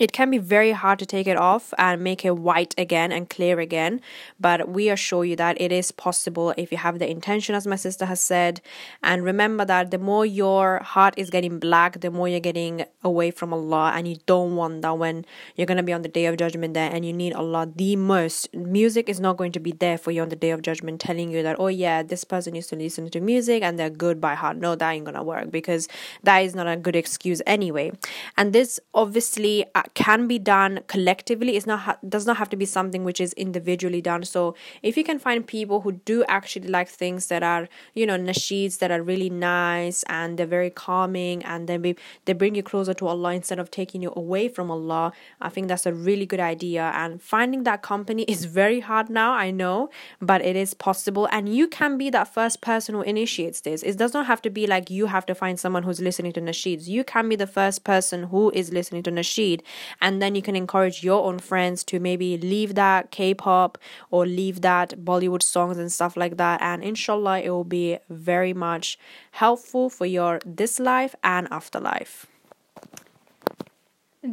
it 0.00 0.12
can 0.12 0.30
be 0.30 0.38
very 0.38 0.72
hard 0.72 0.98
to 0.98 1.06
take 1.06 1.26
it 1.26 1.36
off 1.36 1.74
and 1.78 2.02
make 2.02 2.24
it 2.24 2.36
white 2.36 2.74
again 2.78 3.12
and 3.12 3.28
clear 3.28 3.60
again 3.60 4.00
but 4.40 4.68
we 4.68 4.88
assure 4.88 5.24
you 5.24 5.36
that 5.36 5.60
it 5.60 5.72
is 5.72 5.92
possible 5.92 6.54
if 6.56 6.70
you 6.70 6.78
have 6.78 6.98
the 6.98 7.10
intention 7.10 7.54
as 7.54 7.66
my 7.66 7.76
sister 7.76 8.06
has 8.06 8.20
said. 8.20 8.60
And 9.02 9.24
remember 9.24 9.64
that 9.64 9.90
the 9.90 9.98
more 9.98 10.24
your 10.24 10.80
heart 10.80 11.14
is 11.16 11.30
getting 11.30 11.58
black 11.58 12.00
the 12.00 12.10
more 12.10 12.28
you're 12.28 12.40
getting 12.40 12.84
away 13.02 13.30
from 13.30 13.52
allah 13.52 13.92
and 13.94 14.06
you 14.06 14.16
don't 14.26 14.56
want 14.56 14.82
that 14.82 14.98
when 14.98 15.24
you're 15.56 15.66
going 15.66 15.76
to 15.76 15.82
be 15.82 15.92
on 15.92 16.02
the 16.02 16.08
day 16.08 16.26
of 16.26 16.36
judgment 16.36 16.74
there 16.74 16.90
and 16.92 17.04
you 17.04 17.12
need 17.12 17.32
allah 17.32 17.66
the 17.74 17.96
most. 17.96 18.54
Music 18.54 19.08
is 19.08 19.20
not 19.20 19.36
going 19.36 19.52
to 19.52 19.60
be 19.60 19.72
there 19.72 19.98
for 19.98 20.10
you 20.10 20.22
on 20.22 20.28
the 20.28 20.36
day 20.36 20.50
of 20.50 20.62
judgment 20.62 21.00
telling 21.00 21.30
you 21.30 21.42
that 21.42 21.56
oh 21.58 21.68
yeah 21.68 22.02
this 22.02 22.24
person 22.24 22.54
used 22.54 22.70
to 22.70 22.76
listen 22.76 23.08
to 23.10 23.20
music 23.20 23.62
and 23.62 23.78
they're 23.78 23.90
good 23.90 24.20
by 24.20 24.34
heart. 24.34 24.56
No 24.56 24.74
that 24.74 24.90
ain't 24.90 25.04
gonna 25.04 25.22
work 25.22 25.50
because 25.50 25.88
that 26.22 26.38
is 26.38 26.54
not 26.54 26.68
a 26.68 26.76
good 26.76 26.96
excuse 26.96 27.42
anyway. 27.46 27.92
And 28.36 28.52
this 28.52 28.80
obviously 28.94 29.64
can 29.94 30.26
be 30.26 30.38
done 30.38 30.80
collectively. 30.86 31.56
It's 31.56 31.66
not 31.66 31.80
ha- 31.80 31.98
does 32.08 32.26
not 32.26 32.36
have 32.36 32.48
to 32.50 32.56
be 32.56 32.64
something 32.64 33.04
which 33.04 33.20
is 33.20 33.32
individually 33.34 34.00
done. 34.00 34.24
So 34.24 34.54
if 34.82 34.96
you 34.96 35.04
can 35.04 35.18
find 35.18 35.46
people 35.46 35.80
who 35.82 35.92
do 35.92 36.24
actually 36.28 36.68
like 36.68 36.88
things 36.88 37.26
that 37.26 37.42
are 37.42 37.68
you 37.94 38.06
know 38.06 38.16
nasheeds 38.18 38.78
that 38.78 38.90
are 38.90 39.02
really 39.02 39.30
nice 39.30 40.02
and 40.04 40.38
they're 40.38 40.46
very 40.46 40.70
calming 40.70 41.44
and 41.44 41.68
then 41.68 41.94
they 42.24 42.32
bring 42.32 42.54
you 42.54 42.62
closer 42.62 42.94
to 42.94 43.06
Allah 43.06 43.32
instead 43.34 43.58
of 43.58 43.70
taking 43.70 44.02
you 44.02 44.12
away 44.16 44.48
from 44.48 44.70
Allah 44.70 45.12
I 45.40 45.48
think 45.48 45.68
that's 45.68 45.86
a 45.86 45.92
really 45.92 46.26
good 46.26 46.40
idea. 46.40 46.90
And 46.94 47.22
finding 47.22 47.64
that 47.64 47.82
company 47.82 48.22
is 48.24 48.44
very 48.44 48.80
hard 48.80 49.10
now 49.10 49.32
I 49.32 49.50
know 49.50 49.90
but 50.20 50.42
it 50.42 50.56
is 50.56 50.74
possible. 50.74 51.28
And 51.30 51.48
you 51.54 51.68
can 51.68 51.98
be 51.98 52.10
that 52.10 52.32
first 52.32 52.60
person 52.60 52.94
who 52.94 53.02
initiates 53.02 53.60
this. 53.62 53.82
It 53.82 53.96
does 53.96 54.14
not 54.14 54.26
have 54.26 54.42
to 54.42 54.50
be 54.50 54.66
like 54.66 54.90
you 54.90 55.06
have 55.06 55.26
to 55.26 55.34
find 55.34 55.58
someone 55.58 55.82
who's 55.82 56.00
listening 56.00 56.32
to 56.32 56.40
nasheeds. 56.40 56.88
You 56.88 57.04
can 57.04 57.28
be 57.28 57.36
the 57.36 57.46
first 57.46 57.84
person 57.84 58.24
who 58.24 58.50
is 58.54 58.72
listening 58.72 59.02
to 59.04 59.10
nasheed 59.10 59.62
and 60.00 60.22
then 60.22 60.34
you 60.34 60.42
can 60.42 60.56
encourage 60.56 61.02
your 61.02 61.24
own 61.24 61.38
friends 61.38 61.84
to 61.84 62.00
maybe 62.00 62.38
leave 62.38 62.74
that 62.74 63.10
k-pop 63.10 63.78
or 64.10 64.26
leave 64.26 64.60
that 64.60 64.90
bollywood 65.04 65.42
songs 65.42 65.78
and 65.78 65.92
stuff 65.92 66.16
like 66.16 66.36
that. 66.36 66.60
And 66.62 66.82
inshallah 66.82 67.40
it 67.40 67.50
will 67.50 67.64
be 67.64 67.98
very 68.08 68.52
much 68.52 68.98
helpful 69.32 69.90
for 69.90 70.06
your 70.06 70.40
this 70.44 70.78
life 70.78 71.14
and 71.22 71.48
afterlife 71.50 72.26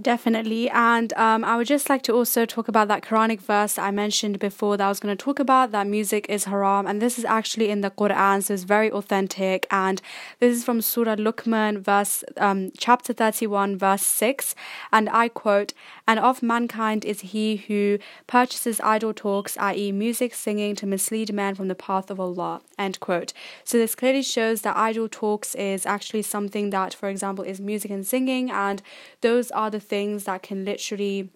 Definitely. 0.02 0.70
And 0.72 1.14
um, 1.14 1.46
I 1.46 1.56
would 1.56 1.68
just 1.68 1.90
like 1.90 2.02
to 2.04 2.14
also 2.14 2.46
talk 2.46 2.68
about 2.68 2.88
that 2.88 3.04
Quranic 3.04 3.40
verse 3.40 3.78
I 3.78 3.92
mentioned 3.92 4.40
before 4.40 4.78
that 4.78 4.84
I 4.84 4.90
was 4.90 5.00
going 5.00 5.16
to 5.16 5.24
talk 5.24 5.40
about 5.40 5.72
that 5.72 5.88
music 5.88 6.26
is 6.28 6.46
haram. 6.46 6.86
And 6.88 7.02
this 7.02 7.18
is 7.18 7.24
actually 7.24 7.70
in 7.70 7.82
the 7.82 7.92
Quran, 7.92 8.44
so 8.44 8.56
it's 8.56 8.64
very 8.64 8.92
authentic. 8.92 9.68
And 9.72 10.02
this 10.40 10.58
is 10.58 10.66
from 10.66 10.82
Surah 10.82 11.16
Luqman, 11.16 11.80
verse 11.80 12.24
um, 12.38 12.72
chapter 12.78 13.14
31, 13.14 13.78
verse 13.78 14.02
6. 14.02 14.56
And 14.92 15.08
I 15.10 15.30
quote, 15.30 15.74
And 16.08 16.20
of 16.20 16.44
mankind 16.44 17.04
is 17.04 17.22
he 17.22 17.56
who 17.56 17.98
purchases 18.28 18.80
idle 18.82 19.14
talks, 19.14 19.58
i.e., 19.58 19.92
music 19.92 20.36
singing 20.36 20.76
to 20.76 20.86
mislead 20.86 21.34
man 21.34 21.56
from 21.56 21.68
the 21.68 21.76
path 21.76 22.12
of 22.12 22.20
Allah. 22.20 22.62
End 22.78 23.00
quote. 23.00 23.34
So 23.64 23.78
this 23.78 23.96
clearly 23.96 24.22
shows 24.22 24.62
that 24.62 24.78
idle 24.78 25.10
talks 25.10 25.56
is 25.56 25.86
actually 25.86 26.22
something 26.22 26.70
that, 26.70 26.94
for 26.94 27.10
example, 27.10 27.44
is 27.44 27.60
music 27.60 27.90
and 27.90 28.06
singing. 28.06 28.52
And 28.52 28.82
those 29.22 29.50
are 29.52 29.72
the 29.72 29.80
things 29.80 30.26
that 30.26 30.44
can 30.44 30.64
literally 30.64 31.30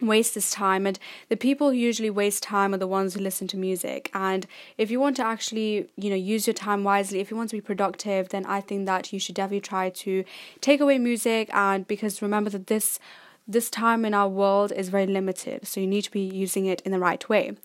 waste 0.00 0.34
this 0.34 0.50
time 0.50 0.86
and 0.86 0.98
the 1.28 1.36
people 1.36 1.70
who 1.70 1.76
usually 1.76 2.10
waste 2.10 2.42
time 2.42 2.74
are 2.74 2.78
the 2.78 2.86
ones 2.86 3.14
who 3.14 3.20
listen 3.20 3.46
to 3.46 3.56
music 3.56 4.10
and 4.12 4.46
if 4.76 4.90
you 4.90 4.98
want 4.98 5.16
to 5.16 5.22
actually 5.24 5.88
you 5.96 6.10
know 6.10 6.16
use 6.16 6.46
your 6.46 6.54
time 6.54 6.82
wisely 6.82 7.20
if 7.20 7.30
you 7.30 7.36
want 7.36 7.48
to 7.48 7.56
be 7.56 7.60
productive 7.60 8.28
then 8.30 8.44
i 8.46 8.60
think 8.60 8.84
that 8.86 9.12
you 9.12 9.20
should 9.20 9.34
definitely 9.34 9.60
try 9.60 9.88
to 9.88 10.24
take 10.60 10.80
away 10.80 10.98
music 10.98 11.48
and 11.52 11.86
because 11.86 12.20
remember 12.20 12.50
that 12.50 12.66
this 12.66 12.98
this 13.46 13.68
time 13.68 14.04
in 14.04 14.14
our 14.14 14.28
world 14.28 14.70
is 14.70 14.88
very 14.88 15.06
limited, 15.06 15.66
so 15.66 15.80
you 15.80 15.86
need 15.86 16.02
to 16.02 16.10
be 16.12 16.20
using 16.20 16.66
it 16.66 16.80
in 16.82 16.92
the 16.92 16.98
right 17.00 17.28
way. 17.28 17.56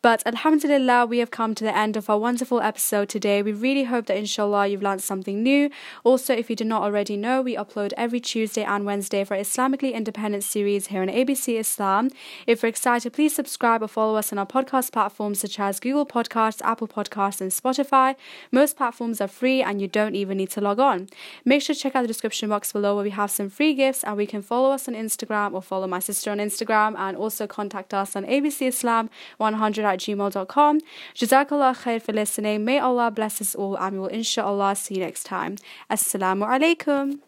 But 0.00 0.22
Alhamdulillah, 0.24 1.04
we 1.04 1.18
have 1.18 1.30
come 1.30 1.54
to 1.56 1.64
the 1.64 1.76
end 1.76 1.94
of 1.96 2.08
our 2.08 2.18
wonderful 2.18 2.60
episode 2.60 3.10
today. 3.10 3.42
We 3.42 3.52
really 3.52 3.84
hope 3.84 4.06
that 4.06 4.16
inshallah 4.16 4.68
you've 4.68 4.82
learned 4.82 5.02
something 5.02 5.42
new. 5.42 5.68
Also, 6.04 6.34
if 6.34 6.48
you 6.48 6.56
do 6.56 6.64
not 6.64 6.82
already 6.82 7.18
know, 7.18 7.42
we 7.42 7.54
upload 7.54 7.92
every 7.98 8.18
Tuesday 8.18 8.64
and 8.64 8.86
Wednesday 8.86 9.24
for 9.24 9.36
Islamically 9.36 9.92
Independent 9.92 10.42
series 10.42 10.86
here 10.86 11.02
on 11.02 11.08
ABC 11.08 11.58
Islam. 11.58 12.10
If 12.46 12.62
you're 12.62 12.70
excited, 12.70 13.12
please 13.12 13.34
subscribe 13.34 13.82
or 13.82 13.88
follow 13.88 14.16
us 14.16 14.32
on 14.32 14.38
our 14.38 14.46
podcast 14.46 14.92
platforms 14.92 15.40
such 15.40 15.60
as 15.60 15.80
Google 15.80 16.06
Podcasts, 16.06 16.62
Apple 16.62 16.88
Podcasts, 16.88 17.42
and 17.42 17.50
Spotify. 17.50 18.16
Most 18.50 18.76
platforms 18.76 19.20
are 19.20 19.28
free 19.28 19.62
and 19.62 19.82
you 19.82 19.88
don't 19.88 20.14
even 20.14 20.38
need 20.38 20.50
to 20.50 20.62
log 20.62 20.80
on. 20.80 21.08
Make 21.44 21.60
sure 21.60 21.74
to 21.74 21.80
check 21.80 21.94
out 21.94 22.02
the 22.02 22.08
description 22.08 22.48
box 22.48 22.72
below 22.72 22.94
where 22.94 23.04
we 23.04 23.10
have 23.10 23.30
some 23.30 23.50
free 23.50 23.74
gifts 23.74 24.02
and 24.02 24.16
we 24.16 24.26
can 24.26 24.40
follow 24.40 24.70
us 24.70 24.88
on 24.88 24.94
Instagram 24.94 25.25
Instagram 25.26 25.54
or 25.54 25.62
follow 25.62 25.86
my 25.86 25.98
sister 25.98 26.30
on 26.30 26.38
Instagram 26.38 26.96
and 26.98 27.16
also 27.16 27.46
contact 27.46 27.94
us 27.94 28.16
on 28.16 28.24
abcislam100 28.24 29.84
at 29.84 29.98
gmail.com. 30.00 30.80
Jazakallah 31.14 31.76
khair 31.82 32.00
for 32.00 32.12
listening. 32.12 32.64
May 32.64 32.78
Allah 32.78 33.10
bless 33.10 33.40
us 33.40 33.54
all 33.54 33.76
and 33.76 33.94
we 33.94 33.98
will 34.00 34.06
inshallah 34.08 34.76
see 34.76 34.94
you 34.94 35.00
next 35.00 35.24
time. 35.24 35.56
Assalamu 35.90 36.46
alaikum. 36.46 37.25